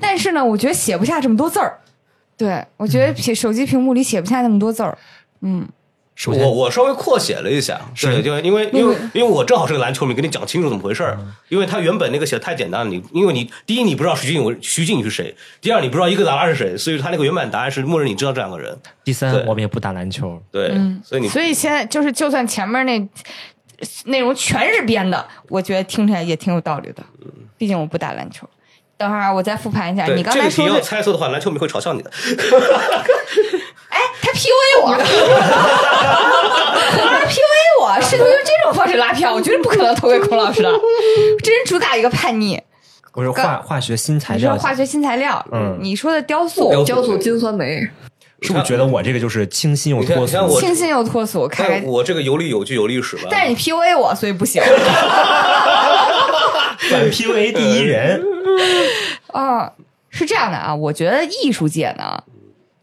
[0.00, 1.78] 但是呢，我觉得写不下这么多字儿。
[2.36, 4.96] 对，我觉得写手机屏幕里写不下那么多字儿。
[6.18, 11.16] 首先我我稍微扩写了一下，是，就因为因为因为我正好是个篮球迷，跟你讲清楚怎么回事儿。
[11.48, 18.76] 因为他原本那个写的太简单了，你因为你第一你不知道徐静徐静是谁，第二你不知道伊戈达拉是谁，所以他那个原版答案是默认你知道这两个人。
[19.04, 20.72] 第三，我们也不打篮球，对，
[21.04, 23.08] 所以你所以现在就是，就算前面那
[24.06, 27.02] 内容全是编的，我觉得听起来也挺有道理的。
[27.56, 28.44] 毕竟我不打篮球。
[28.96, 32.10] 等会儿啊我再复盘一下，你刚这个题要猜错的话，篮球迷会嘲笑你的。
[33.88, 34.94] 哎，他 PUA 我，
[36.96, 40.70] 他 PUA 我，试图用这种方式拉票，我绝对不可能投给孔老师的。
[41.42, 42.60] 这人主打一个叛逆，
[43.14, 47.80] 我是化化学新材你说料，化学新材料，嗯你说的雕塑，雕雕塑金酸梅，
[48.42, 50.60] 是不是觉得我这个就是清新又脱俗？
[50.60, 53.28] 清新又脱俗，开我这个有理有据有历史吧？
[53.30, 54.62] 但是你 PUA 我，所以不行。
[56.90, 58.22] 反 PUA 第一人，
[59.32, 59.72] 啊，
[60.10, 62.22] 是这样的啊，我觉得艺术界呢，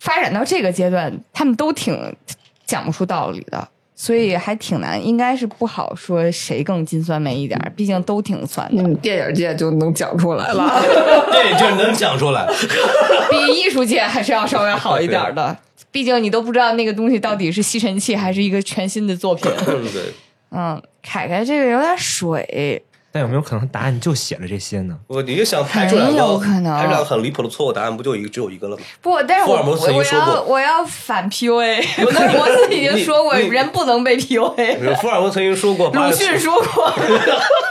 [0.05, 2.15] 发展到这个阶段，他们都挺
[2.63, 10.79] 讲不出道理的，所以还挺难，应该是不好说谁更金酸梅一点，毕竟都挺酸的，嗯，电影界就能讲出来了。
[11.33, 12.47] 电影就能讲出来。
[13.31, 15.57] 比艺术界还是要稍微好一点的。
[15.91, 19.51] 毕竟你都不知道那个东西到底是吸尘器还是一个全新的作品。
[19.65, 20.13] 对，
[20.51, 22.83] 嗯，凯凯这个有点水，
[23.15, 24.99] 但有没有可能答案就写了这些呢？
[25.07, 28.83] 我你就想排出两很个有可能排出两个很离谱的错误答案，不就一个只有一个了吗？
[29.01, 34.97] 不，但是我福尔摩斯我说过要我要反 PUA，福尔摩斯已经说过，人不能被 PUA。
[34.97, 36.93] 福尔摩斯曾经说过，鲁迅说过，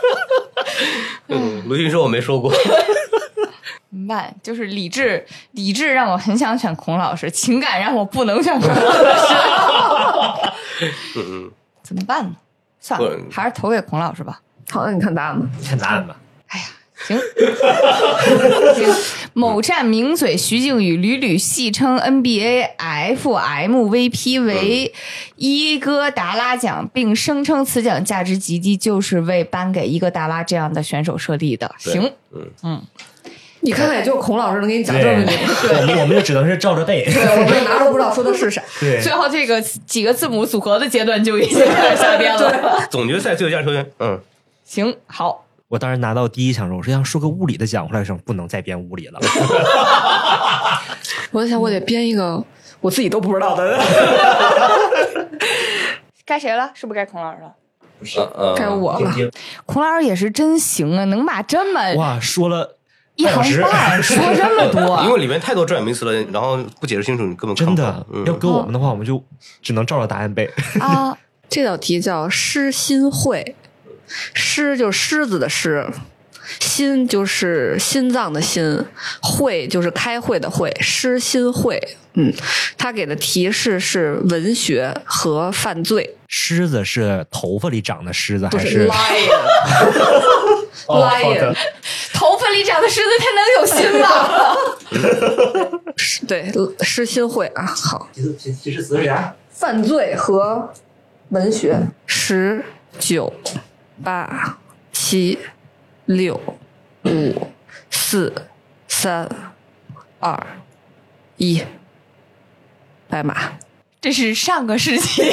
[1.28, 2.51] 嗯，鲁迅说我没说过。
[2.51, 4.34] 怎么办？
[4.42, 10.49] 就是理智，理智让我很想选孔老师，情感让我不能选孔老师。
[11.16, 11.51] 嗯嗯，
[11.82, 12.30] 怎么办呢？
[12.80, 14.40] 算了，还是投给孔老师吧。
[14.74, 15.46] 好，那你看答案吧。
[15.60, 16.16] 你看答案吧。
[16.48, 16.64] 哎呀，
[17.06, 17.16] 行，
[18.74, 18.92] 行。
[19.32, 22.70] 某站名嘴徐静宇屡屡戏称 NBA
[23.16, 24.92] FMVP 为
[25.36, 31.72] 伊戈达拉奖，并声称此奖价值极低，就是为颁给伊戈达拉这样的选手设立的。
[31.78, 32.82] 行，嗯嗯，
[33.60, 35.38] 你看看，也就孔老师能给你讲对，正经。
[35.68, 37.04] 我们我们就只能是照着背。
[37.04, 38.60] 对，我们哪都不知道说的是啥。
[38.80, 42.86] 对最后这个几个字母组合的阶段就已经开始下边了。
[42.90, 44.20] 总决赛最佳球员，嗯，
[44.64, 49.20] 行，好，我当时拿到第一奖的时候，我说想说个物理的奖，后来说不能再编物理了。
[51.30, 52.42] 我在想，我得编一个
[52.80, 53.78] 我自己都不知道的。
[56.24, 56.70] 该谁了？
[56.74, 57.52] 是不是该孔老师了？
[57.98, 58.18] 不是，
[58.56, 59.10] 该我了。
[59.66, 62.78] 孔老师也是真行啊，能把这么哇，说了
[63.16, 68.06] 一行半说这么多， 因为里面太多专业名词了，然后不解释清楚，你根本看真的。
[68.12, 69.22] 嗯要搁我们的话，我们就
[69.60, 70.50] 只能照着答案背。
[70.80, 71.16] 啊，
[71.48, 73.54] 这道题叫诗心会，
[74.32, 75.86] 诗就是狮子的狮，
[76.60, 78.84] 心就是心脏的心，
[79.22, 81.80] 会就是开会的会，诗心会。
[82.16, 82.32] 嗯，
[82.78, 88.92] 他给的提示是文学和犯罪，狮子是头发里长的狮子，还是 lion
[90.86, 91.52] 哦好 lion
[92.12, 94.06] 头发里长的狮子，它能有心吗？
[96.28, 96.52] 对
[96.82, 97.66] 诗心会啊。
[97.66, 98.22] 好，提
[98.72, 99.34] 示词是啥？
[99.50, 100.72] 犯罪和
[101.30, 102.64] 文学，十
[103.00, 103.32] 九
[104.03, 104.59] 八
[104.92, 105.38] 七
[106.07, 106.40] 六
[107.05, 107.49] 五
[107.90, 108.49] 四
[108.88, 109.28] 三
[110.18, 110.47] 二
[111.36, 111.62] 一，
[113.09, 113.53] 白马。
[114.01, 115.22] 这是上个世纪。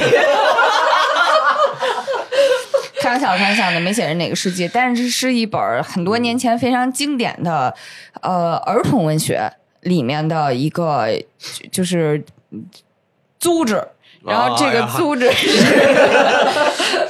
[3.01, 7.75] 开玩笑，开玩笑的，没写是哪个世纪，但是是一本很多年前非常经典的
[8.21, 9.51] 呃儿童文学
[9.81, 11.07] 里面的一个
[11.39, 12.23] 就就是
[13.39, 13.87] 租制。
[14.23, 15.47] 然后这个哎呀租制是，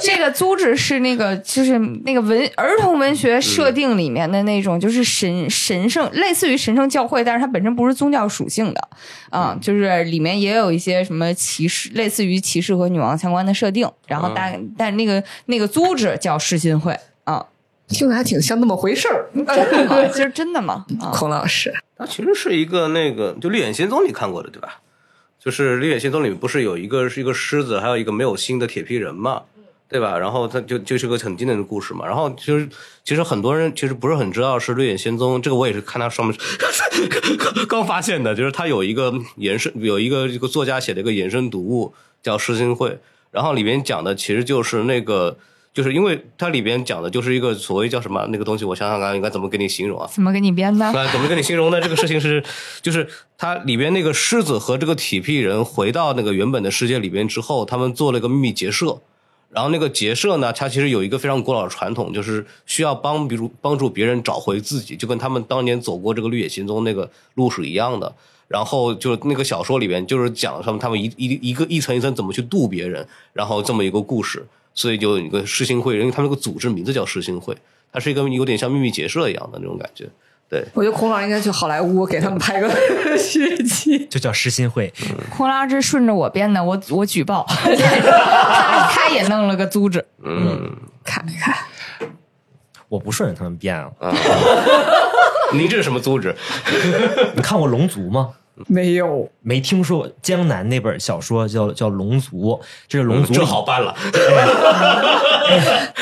[0.00, 8.88] 这个租制是那个就是那个文儿童文学设定里面的那种，就是神神圣，类似于神圣教会，但是它本身不是宗教属性的，
[9.30, 13.86] 啊、就是里面也有一些什么骑士，类似于骑士和女王相关的设定。
[14.06, 17.44] 然后但、但那个那个租制叫世新会啊，
[17.88, 19.28] 听着还挺像那么回事儿。
[19.36, 20.08] 真的吗？
[20.12, 20.86] 其实真的吗？
[21.00, 24.78] 啊，孔老师，它其实是一个那个，就《绿野仙踪》你看过的对吧？
[25.42, 29.42] 就是《绿野仙踪》里面不是有一个是一个狮子，还有一个没有心的铁皮人嘛，
[29.88, 30.16] 对吧？
[30.16, 32.06] 然后它就就是个很经典的故事嘛。
[32.06, 32.68] 然后其实
[33.02, 36.36] 其实很多人其实不是很知道是《绿野仙踪》，这个我也是看它上面
[37.68, 42.90] 刚发现的，就是它有一个延伸，有一个这个作家写的一个延伸读物叫《诗心会》，
[43.32, 45.36] 然后里面讲的其实就是那个。
[45.74, 50.06] 就是因为它里边讲的就是一个所谓叫什么那个东西，我想想看应该怎么给你形容啊？
[50.12, 50.92] 怎么给你编的？
[50.92, 51.80] 那怎么跟你形容呢？
[51.80, 52.42] 这个事情是，
[52.82, 53.08] 就是
[53.38, 59.00] 它里边那个狮子和这个铁皮人回到那个原本的世界里边之后，他们做了一个秘密结社。
[59.48, 68.14] 然后那个结社呢，它其实有一个非常古老的传统，就是需要帮，比如帮助别人找回自己，就跟他们当年走过这个绿野仙踪那个路是一样的。
[68.48, 74.46] 然后就那个小说里边就是讲他们他们一一一个一层一层怎么去渡别人，然后这么一个故事。
[74.74, 77.56] 所以就有一个诗心会，因为他们那个组织名字叫诗心会，
[77.92, 80.08] 它是一个有点像秘密结社一样的那种感觉。
[80.48, 82.68] 对，我觉得孔老师应该去好莱坞给他们拍个
[83.16, 84.06] 续集。
[84.06, 84.92] 就叫诗心会。
[85.30, 90.04] 孔老师顺着我编的，我我举报， 他他也弄了个组织。
[90.22, 90.70] 嗯，
[91.02, 91.56] 看一看，
[92.88, 93.90] 我不顺着他们编啊。
[95.54, 96.36] 您这是什么组织？
[97.34, 98.34] 你看过《龙族》吗？
[98.68, 102.52] 没有，没听说过江南那本小说叫叫《龙族》，
[102.86, 103.94] 这是《龙族》正好办了，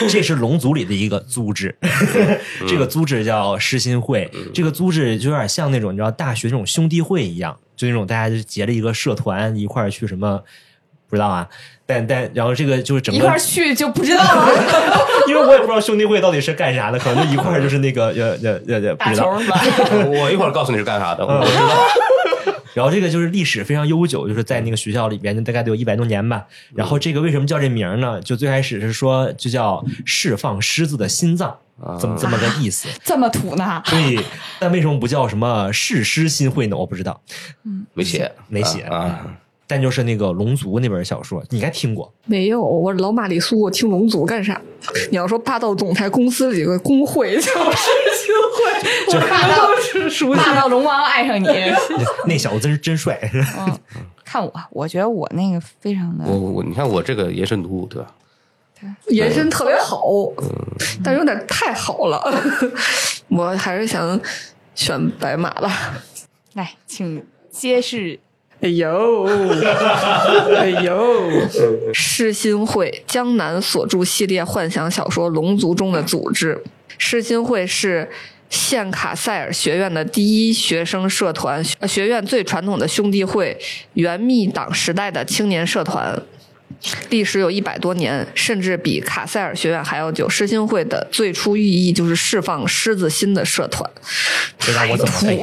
[0.09, 1.75] 这是龙族里的一个组织，
[2.69, 10.43] 这个组织叫诗心会，这个组织就有点像那种你知道大学那种兄弟会一样，就那种大家就结了一个社团一块儿去什么。
[11.09, 11.45] 不知道啊，
[11.87, 14.49] 但但然后这个就是整个一块去就不知道了。
[15.27, 19.27] 因为我也不知道兄弟会到底是干啥的，可能就一块就是那个呃呃呃呃，不知道？
[20.07, 21.25] 我一会儿告诉你是干啥的。
[21.25, 21.67] 嗯我知道，
[22.75, 26.47] 然后这个就是历史非常悠久，就是在那个学校里边，就大概得有一百多年吧。
[26.75, 28.21] 然后这个为什么叫这名呢？
[28.21, 31.57] 就最开始是说就叫释放狮子的心脏，
[32.01, 32.89] 这么这么个意思。
[33.03, 33.83] 这么土呢？
[33.87, 34.25] 对，
[34.59, 36.77] 但为什么不叫什么誓师心会呢？
[36.77, 37.21] 我不知道，
[37.65, 39.27] 嗯没写，没写啊。
[39.71, 42.13] 但就是那个《龙族》那本小说，你应该听过。
[42.27, 42.61] 没有。
[42.61, 44.61] 我老玛丽苏，我听龙族干啥？
[45.13, 51.47] 你要说霸道总裁公司里有个 工会就是新会，我看到是熟悉霸道龙王爱上你。
[52.27, 53.17] 那小子真是真帅，
[53.59, 53.79] 嗯，
[54.25, 58.13] 看我，我觉得我那个非常的我我你看我这个延伸读物对吧？
[59.11, 60.03] 延伸特别好，
[61.05, 62.21] 但有点太好了。
[63.29, 64.21] 我还是想
[64.75, 66.03] 选白马吧。
[66.55, 68.19] 来，请揭示。
[68.61, 69.25] 哎呦，
[70.55, 71.31] 哎呦！
[71.95, 76.63] 诗心会江南所著系列幻想小说《龙族》中的组织。
[76.99, 78.11] 诗心会是
[78.51, 83.59] 现卡塞尔学院的第一学生社团，呃学院最传统的兄弟会，
[83.95, 86.21] 原密党时代的青年社团。
[87.11, 90.29] 历史有一百多年，甚至比卡塞尔学院还要久。
[90.29, 93.91] 诗心会的最初寓意就是释放狮子心的社团。
[94.59, 95.41] 这让我怎么背？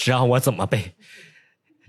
[0.00, 0.92] 这让我怎么背？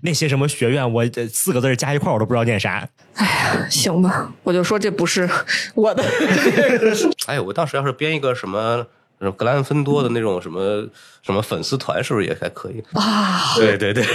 [0.06, 2.88] 那些什么学院，我这四个字加一块我都不知道念啥。
[3.16, 5.28] 哎呀行吧，我就说这不是
[5.74, 6.03] 我的。
[7.28, 8.86] 哎，我当时要是编一个什么
[9.20, 10.88] 什么格兰芬多的那种什么
[11.24, 13.56] 什么粉丝团，是不是也还可以啊？
[13.58, 14.06] 对对对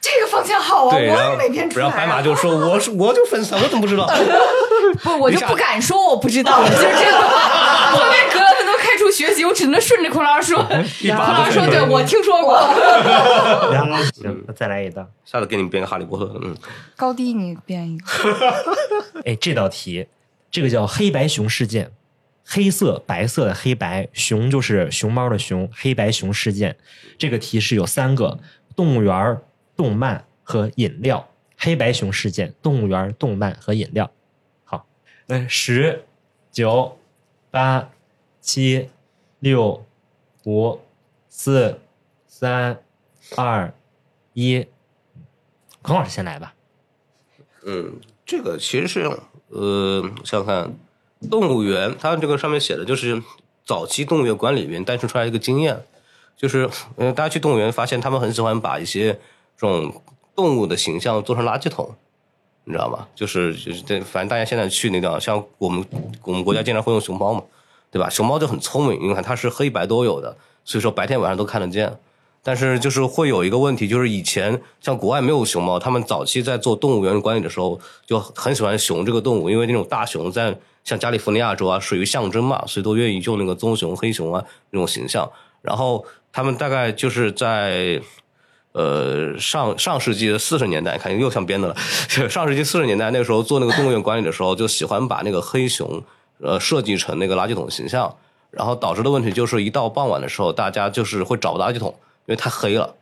[0.00, 1.88] 这个方向好啊，我然后也没编出来、啊。
[1.88, 4.04] 然后白马就说：“我是我就粉丝，我怎么不知道？
[5.04, 7.22] 不，我就不敢说我不知道，就是这个。
[9.12, 10.62] 学习，我只能顺着孔老师说。
[11.02, 12.58] 一孔老师说，对我听说过。
[14.14, 15.06] 行，再来一道。
[15.24, 16.56] 下次给你们编个哈利波特，嗯，
[16.96, 18.06] 高低你编一个。
[19.26, 20.06] 哎，这道题，
[20.50, 21.92] 这个叫黑白熊事件，
[22.44, 26.76] 黑色白色的黑白熊就是熊猫的熊，黑白熊事件。
[27.18, 28.38] 这个题是有三个：
[28.74, 29.38] 动物园、
[29.76, 31.28] 动漫和饮料。
[31.64, 34.10] 黑白熊事件、动物园、动漫和饮料。
[34.64, 34.84] 好，
[35.26, 36.04] 那十、
[36.50, 36.98] 九、
[37.52, 37.88] 八、
[38.40, 38.88] 七、
[39.42, 39.84] 六、
[40.44, 40.78] 五、
[41.28, 41.80] 四、
[42.28, 42.80] 三、
[43.36, 43.74] 二、
[44.34, 44.64] 一。
[45.82, 46.54] 孔老师先来吧。
[47.64, 49.10] 嗯，这个其实是
[49.48, 50.72] 呃，想想看，
[51.28, 53.20] 动物园它这个上面写的就是
[53.64, 55.84] 早期动物园管理员诞生出来一个经验，
[56.36, 59.12] 就是呃，大家去动物园发现他们很喜欢把一些
[59.56, 60.00] 这种
[60.36, 61.92] 动物的形象做成垃圾桶。
[62.62, 63.08] 你知道吗？
[63.16, 65.84] 就是就是这，反正大家现在去那地方，像我们
[66.22, 67.42] 我们国家经常会用熊猫嘛，
[67.92, 68.08] 对吧？
[68.10, 71.96] 熊猫就很聪明，你看它是黑白都有的，所以说白天晚上都看得见。
[72.42, 85.30] 但是就是会有一个问题，就是以前像国外没有熊猫，他们早期在做动物园管理的时候就很喜欢熊这个动物，因为那种大熊在像加利福尼亚州啊属于象征嘛，所以都愿意用那个棕熊、黑熊啊那种形象。
[85.60, 88.02] 然后他们大概就是在
[88.72, 91.76] 呃上上世纪的四十年代，看又像编的了。
[92.28, 96.02] 上世纪四十年代那个时候做那个动物园管理的时候，就喜欢把那个黑熊
[96.42, 98.14] 呃设计成那个垃圾桶形象，
[98.50, 101.88] 然后导致的问题就是一到傍晚的时候，大家就是会找不到垃圾桶，
[102.26, 102.94] 因为太黑了。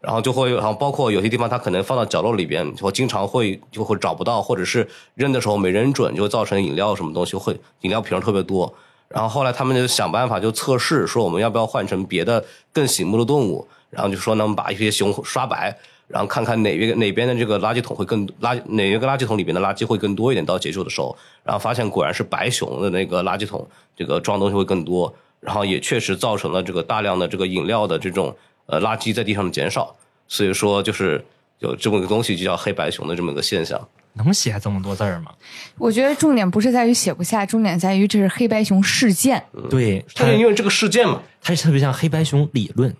[0.00, 8.74] 然后就会，然后包括有些地方它可能放到角落里边，就经常会就会找不到，或者是扔的时候没扔准，就会造成饮料什么东西会饮料瓶特别多。
[9.06, 15.78] 然后后来他们就想办法就测试，说我们要不要换成别的更醒目的动物，然后就说能，把一些熊刷白，
[16.12, 28.36] 然后看看哪边哪边的这个垃圾桶会更垃哪一个垃圾桶里面的垃圾会更多一点，到结束的时候，然后发现果然是白熊的那个垃圾桶这个装东西会更多，然后也确实造成了这个大量的这个饮料的这种
[28.66, 29.96] 呃垃圾在地上的减少，
[30.28, 31.24] 所以说就是
[31.60, 33.80] 有这么一个东西就叫黑白熊的这么一个现象。
[34.14, 35.32] 能写这么多字儿吗？
[35.78, 39.42] 我觉得重点不是在于写不下，重点在于这是黑白熊事件。
[39.70, 42.94] 对，它因为这个事件嘛，它特别像黑白熊理论。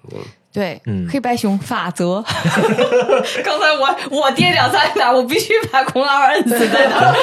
[0.53, 2.23] 对，嗯黑白熊法则。
[3.43, 7.15] 刚才我我爹娘在哪儿，我必须把孔老二摁死在哪儿。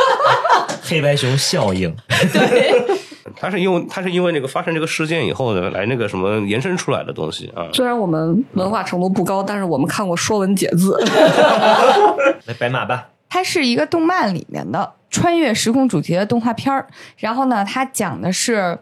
[0.82, 1.96] 黑白熊效应，
[2.34, 2.74] 对，
[3.36, 7.70] 它是因为它是因为那个发生这个事件以后的来那个什么延伸出来的东西啊。
[7.74, 10.98] 虽然我们文化程度不高，但是我们看过《说文解字》。
[12.46, 13.10] 来白马吧。
[13.30, 16.88] 它是一个动漫里面的穿越时空主题的动画片儿。
[17.18, 18.76] 然后呢，它讲的是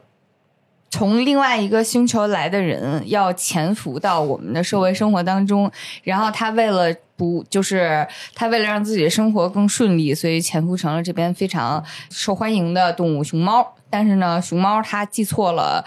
[0.89, 5.71] 从另外一个星球来的人要潜伏到我们的社会生活当中，
[6.03, 13.73] 然后他为了不就是他为了让自己的生活更顺利，所以潜伏成了这边非常受欢迎的动物熊猫。
[13.89, 15.83] 但是呢，熊猫它记错了，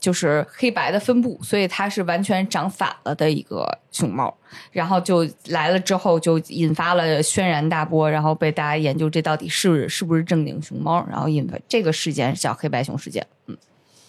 [0.00, 4.34] 就是黑白的分布，所以它是完全长反了的一个熊猫。
[4.72, 13.26] 然后就来了之后，就引发了轩然大波，然后被大家研究这到底是是不是正经熊猫，然后引发这个事件叫黑白熊事件。
[13.46, 13.54] 嗯，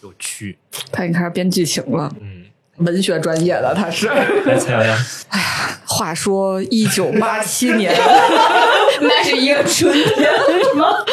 [0.05, 0.57] 有趣。
[0.91, 2.45] 他已经开始编剧情了，嗯，
[2.77, 4.07] 文学专业的他是。
[4.07, 4.95] 来猜
[5.29, 5.39] 猜，
[5.85, 7.91] 话说一九八七年，
[9.01, 10.29] 那是一个春天，
[10.63, 11.05] 什么？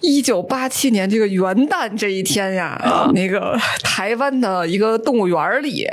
[0.00, 5.84] 一九八七年这个元旦这一天呀，那个台湾的一个动物园里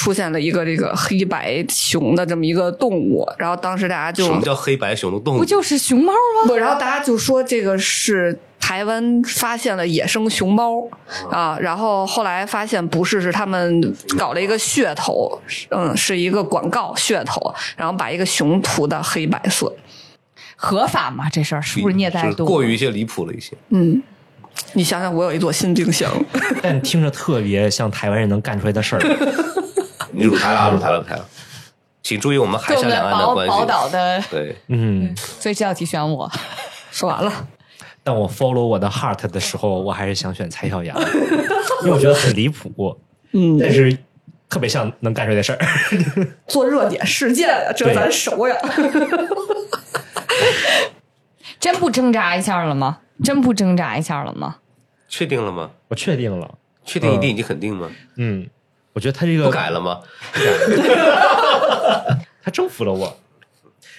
[0.00, 5.40] 出现了一个这个黑白熊的这么一个动物，然后当时大家就什么叫黑白熊的动物？
[5.40, 6.46] 不就是熊猫吗？
[6.46, 10.88] 不，然后大家就说这个是台湾发现了野生熊猫
[11.30, 15.38] 啊，然后后来发现不是，是他们搞了一个噱头，
[15.68, 19.70] 嗯，是一个广告噱头，然后把一个熊涂的黑白色，
[20.56, 21.28] 合法吗？
[21.30, 22.48] 这事儿是不是虐待是动物？
[22.48, 23.54] 过于一些离谱了一些。
[23.68, 24.02] 嗯。
[24.72, 26.10] 你想想，我有一座新冰箱，
[26.62, 29.00] 但听着特别像台湾人能干出来的事儿。
[30.20, 31.26] 你入台了，入台了，入台了。
[32.02, 33.50] 请注意我们海峡两岸的关系。
[33.50, 36.30] 宝岛的，对，嗯，所以这道题选我。
[36.90, 37.46] 说完了。
[38.02, 40.96] 当我 follow 我的 heart 的时候，我还是想选蔡小阳，
[41.82, 42.98] 因为我觉得很离谱，
[43.32, 43.96] 嗯，但是
[44.48, 45.58] 特别像能干出来的事儿。
[46.48, 48.56] 做热点事件呀，这对咱熟呀。
[51.60, 53.00] 真不挣扎一下了吗？
[53.22, 54.56] 真不挣扎一下了吗？
[55.08, 55.70] 确定了吗？
[55.88, 56.54] 我确定了，
[56.84, 57.90] 确定一定已经肯定吗？
[58.16, 58.48] 嗯，
[58.92, 60.00] 我觉得他这个不改了吗？
[62.42, 63.18] 他征服了我。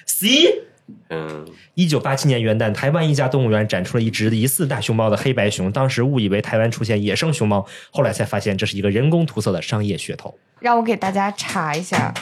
[0.05, 0.63] C。
[1.09, 10.37] 嗯，一九八七年元旦，台湾一家动物园展出了一只疑似大熊猫的黑白熊，当时误以为台湾出现野生熊猫，后来才发现这是一个人工涂色的商业噱头。
[10.59, 12.13] 让我给大家查一下。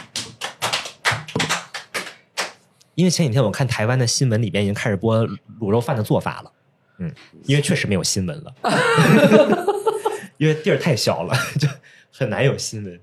[2.94, 5.26] 因为前几天我看台湾的新闻里边已经开始播
[5.60, 6.52] 卤肉饭的做法了，
[7.00, 7.12] 嗯，
[7.46, 8.54] 因为确实没有新闻了，
[10.38, 11.68] 因为地儿太小了， 就
[12.12, 13.00] 很难有新闻。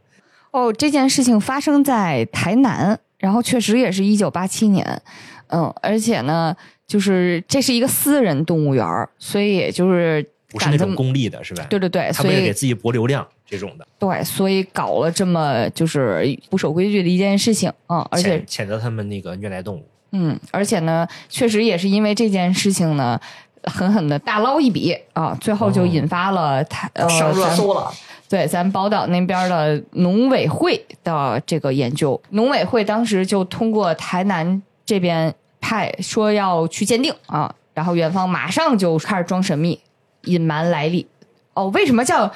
[0.51, 5.03] 哦，这件事情发生在台南，然后确实也是一九八七年，
[5.49, 8.87] 嗯，而且呢，就是这是一个私人动物园，
[9.19, 11.67] 所以也就是不是那种公立的，是吧？
[11.69, 19.87] 对对对，他所以为了给自己博流量这种的，对，所以搞了这么就是不守规矩的一件事情，嗯，而且谴谴责他们那个虐待动物。
[20.13, 23.21] 嗯，而且呢，确实也是因为这件事情呢，
[23.65, 27.93] 狠狠的大捞一笔啊，最后就哦引发了台、呃上热搜了。
[28.29, 39.81] 对，咱宝岛那边的农委会的这个研究，农委会当时就通过台南这边派说要去鉴定啊，然后元芳马上就开始装神秘，
[40.23, 41.07] 隐瞒来历。
[41.55, 42.33] 哦，为什么叫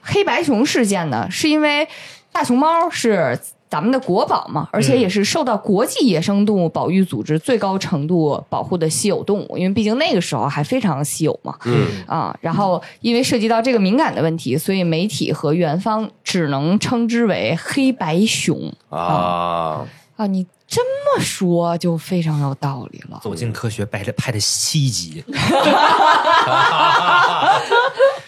[0.00, 1.26] 黑白熊事件呢？
[1.30, 1.86] 是因为
[2.30, 3.38] 大熊猫是
[3.72, 11.56] 咱们的国宝嘛，而且也是受到国际野生动物保育组织最高程度保护的稀有动物，因为毕竟那个时候还非常稀有嘛。
[11.64, 20.26] 嗯啊，然后因为涉及到这个敏感的问题，所以媒体和园方只能称之为黑白熊啊，啊。
[20.26, 23.18] 你这么说就非常有道理了。
[23.22, 25.24] 走进科学拍的拍的七集，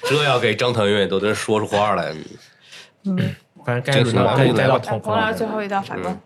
[0.08, 2.14] 这要给张腾远都能说出话来。
[3.64, 6.20] 反正该轮到该该到童童老师了后一道法官，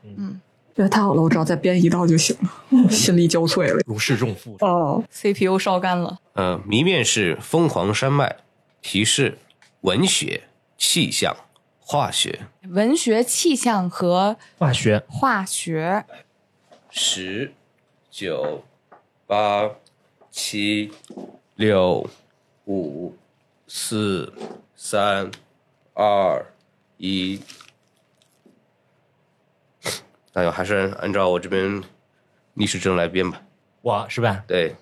[0.75, 3.81] 这太好了，我只要再编一道就行了， 心力交瘁了。
[3.87, 4.57] 如释重负。
[4.61, 6.19] 哦，CPU 烧干了。
[6.35, 8.37] 呃，谜面是疯狂山脉，
[8.81, 9.39] 提示
[9.81, 10.43] 文学、
[10.77, 11.37] 气象、
[11.81, 12.41] 化学。
[12.69, 16.05] 文学、气象和化学化学，
[16.91, 17.53] 十、
[18.11, 18.63] 九、
[19.27, 19.71] 八、
[20.31, 20.93] 七、
[21.57, 22.09] 六、
[22.67, 23.17] 五、
[23.67, 24.33] 四、
[24.77, 25.31] 三、
[25.95, 26.47] 二、
[26.99, 27.41] 一。
[30.35, 31.83] 那就还是按照我这边
[32.55, 33.41] 逆时针来编吧。
[33.81, 34.45] 我是吧？
[34.47, 34.77] 对，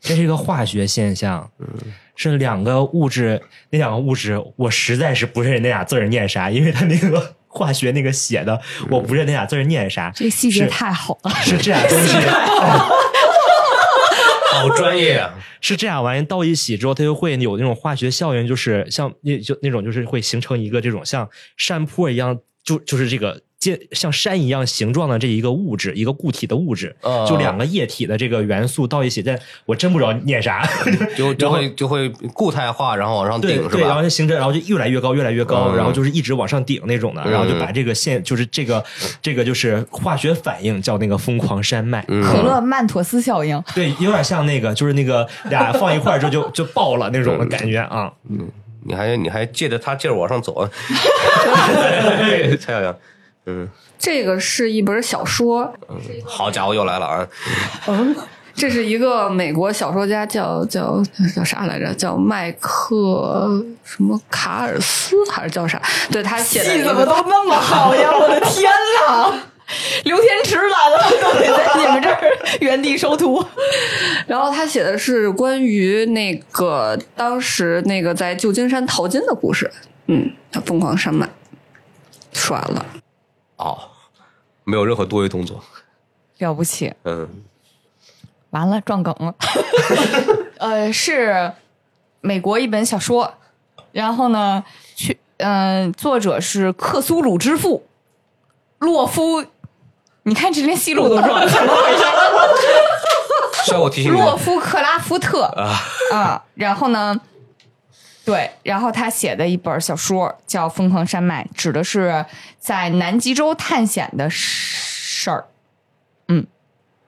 [0.00, 1.50] 这是一个化学现象，
[2.14, 10.10] 是两个物质，那两个物质我实在是不认识那俩字儿念啥，因为他那个 化学那个写的，我不认那俩字念啥。
[10.14, 11.30] 这个细节太好了。
[11.42, 12.14] 是这俩东西，
[14.52, 15.34] 好专业啊！
[15.60, 23.40] 是这俩玩意到一起之后，它就会有那种化学效应，就是像那就那种就是会形成一个这种像山坡一样，就就是这个。
[23.60, 30.66] 接像山一样形状的这一个物质，一个固体的物质，哦就两个液体的这个元素到一起，但我真不知道念啥，
[31.14, 34.02] 就就会就会固态化，然后往上顶是对，然后？
[34.02, 38.82] 就形成，然后就越来越高，越来越高，嗯然后就是一直往上顶那种的，嗯然后就把这个线，就是这个
[39.20, 48.10] 这个就是化学反应叫那个疯狂山脉，嗯可乐曼妥思效应，对，有点像那个，就是那个俩 放一块儿之后就就爆了那种的感觉啊。
[48.82, 50.70] 你还你还借着他劲儿往上走啊？
[52.58, 52.96] 蔡小阳，
[53.50, 57.28] 嗯这个是一本小说，嗯，好家伙又来了啊！
[57.88, 58.16] 嗯
[58.54, 61.02] 这是一个美国小说家叫叫
[61.34, 61.92] 叫啥来着？
[61.94, 65.80] 叫麦克什么卡尔斯还是叫啥？
[66.10, 68.10] 对他写的怎么都那么好呀！
[68.12, 68.70] 我的天
[69.08, 69.32] 哪！
[70.04, 72.20] 刘天池来了，都得在你们这儿
[72.60, 73.42] 原地收徒。
[74.26, 79.70] 然后他写的是关于那个当时那个在旧金山淘金的故事。
[80.06, 81.28] 嗯，叫疯狂山脉。
[82.32, 82.84] 说完了，
[83.60, 83.78] 哦，
[84.64, 85.62] 没有任何多余动作。
[86.38, 87.28] 了不起，嗯，
[88.50, 89.34] 完了撞梗了。
[90.58, 91.52] 呃，是
[92.22, 93.34] 美国一本小说，
[93.92, 94.64] 然后呢，
[94.96, 97.86] 去嗯、作者是克苏鲁之父
[98.78, 99.44] 洛夫。
[100.22, 102.04] 你看这连戏路都撞了，怎么回事？
[103.64, 104.18] 需要我提醒你？
[104.18, 105.76] 洛夫克拉夫特啊
[106.12, 107.18] 啊，然后呢，
[108.30, 112.24] 对，然后他写的一本小说叫《疯狂山脉》，指的是
[112.60, 115.46] 在南极洲探险的事儿。
[116.28, 116.46] 嗯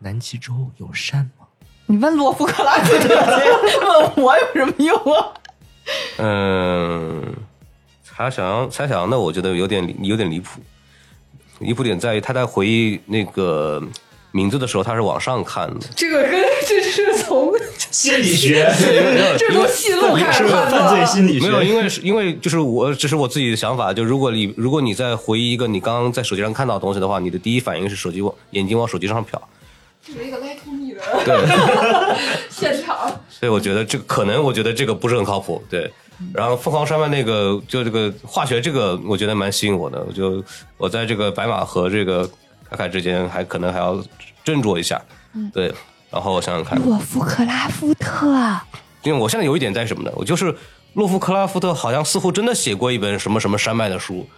[0.01, 1.47] 南极洲有山吗？
[1.87, 5.33] 你问洛夫克拉夫特去，问我有什么用啊？
[6.18, 7.35] 嗯，
[8.03, 10.61] 猜小羊，猜小羊的，我觉得有点有点离谱。
[11.61, 13.81] 离谱点在于他在回忆那个
[14.33, 15.87] 名字的时候，他是往上看的。
[15.95, 17.53] 这个跟这是从
[17.93, 18.64] 心理学
[19.38, 21.07] 这从戏路开始是判犯罪。
[21.07, 23.93] 心理学，没有，因为是因为就是我，这是我自己的想法。
[23.93, 29.38] 就如果你如果你在回忆一个你刚刚在手机上看到的东西的话，你的第一反应是手机往眼睛往手机上瞟。
[30.05, 32.16] 这是一个 to Me 的对，
[32.51, 32.97] 现场。
[33.28, 35.62] 所以我觉得这个可能，我觉得这个不是很靠谱。
[35.68, 35.93] 对，
[36.34, 40.03] 然后凤凰山脉那个就这个化学这个，我觉得蛮吸引我的。
[40.03, 40.43] 我就
[40.76, 42.28] 我在这个白马和这个
[42.70, 43.95] 凯凯之间，还可能还要
[44.45, 45.01] 斟酌一下。
[45.34, 45.72] 嗯对，
[46.13, 48.27] 然后我想想看，洛夫克拉夫特，
[49.03, 50.13] 因为我现在有一点在什么呢？
[50.15, 50.55] 我就是
[50.93, 54.29] 洛夫克拉夫特好像似乎真的写过一本什么什么山脉的书。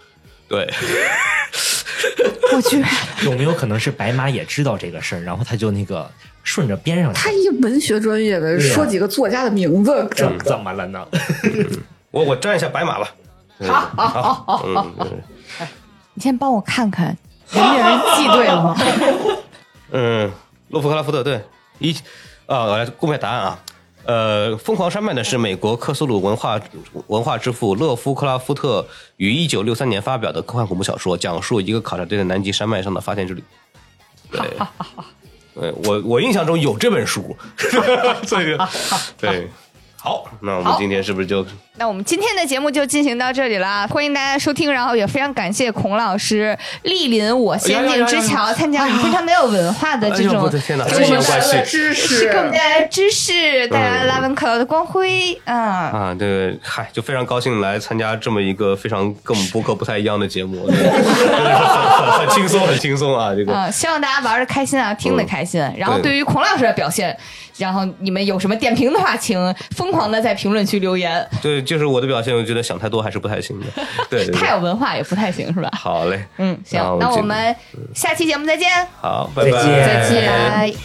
[0.47, 0.71] 对，
[2.53, 2.83] 我去，
[3.23, 6.09] 有没有可能是白马也知道这个事儿，然后他就那个
[6.43, 7.19] 顺着编上去？
[7.19, 11.05] 他一文学专业的，说几个作家的名字，这怎么了呢？
[12.11, 13.09] 我我站一下白马吧。
[13.67, 15.67] 好，好，好，嗯，嗯
[16.13, 17.17] 你先帮我看看
[17.51, 18.77] 有人名记对了吗？
[19.91, 20.31] 嗯，
[20.69, 21.41] 洛夫克拉夫特对
[21.79, 21.93] 一
[22.45, 23.59] 啊，我来公布下答案啊。
[24.05, 26.61] 呃，《疯狂山脉》呢是美国克苏鲁文化
[27.07, 33.43] 文化之父勒夫克拉夫特于一九六三年发表的科幻恐怖小说，讲述一个考察队在南极山脉上的发现之旅。
[34.31, 34.41] 对，
[35.55, 37.35] 呃我我印象中有这本书，
[38.27, 38.69] 这个
[39.17, 39.49] 对。
[39.97, 41.43] 好，那我们今天是不是就
[41.77, 55.57] 那我们今天的节目就进行到这里啦，欢迎大家收听，然后也非常感谢孔老师莅临我仙境之桥，参加我们非常没有文化的这种我的天哪关系知识给我们带来知识，带来拉文克劳的光辉，嗯。
[55.57, 63.51] 啊，对，嗨，就非常高兴来参加这么一个非常跟我们播客不太一样的节目， 对真的是很很很轻松，很轻松啊，这个。
[63.51, 65.61] 嗯，希望大家玩的开心啊，听的开心。
[65.77, 67.15] 然后对对于孔老师的表现，
[67.57, 71.27] 然后你们有什么点评的话，请疯狂的在评论区留言。
[71.41, 73.65] 对，就是我的表现，我觉得想太多还是不太行的。
[74.09, 75.69] 对对对，太有文化也不太行，是吧？
[75.73, 77.55] 好嘞，嗯，行那我，们进那我们
[77.93, 78.69] 下期节目再见，
[79.01, 80.75] 好，拜拜，再见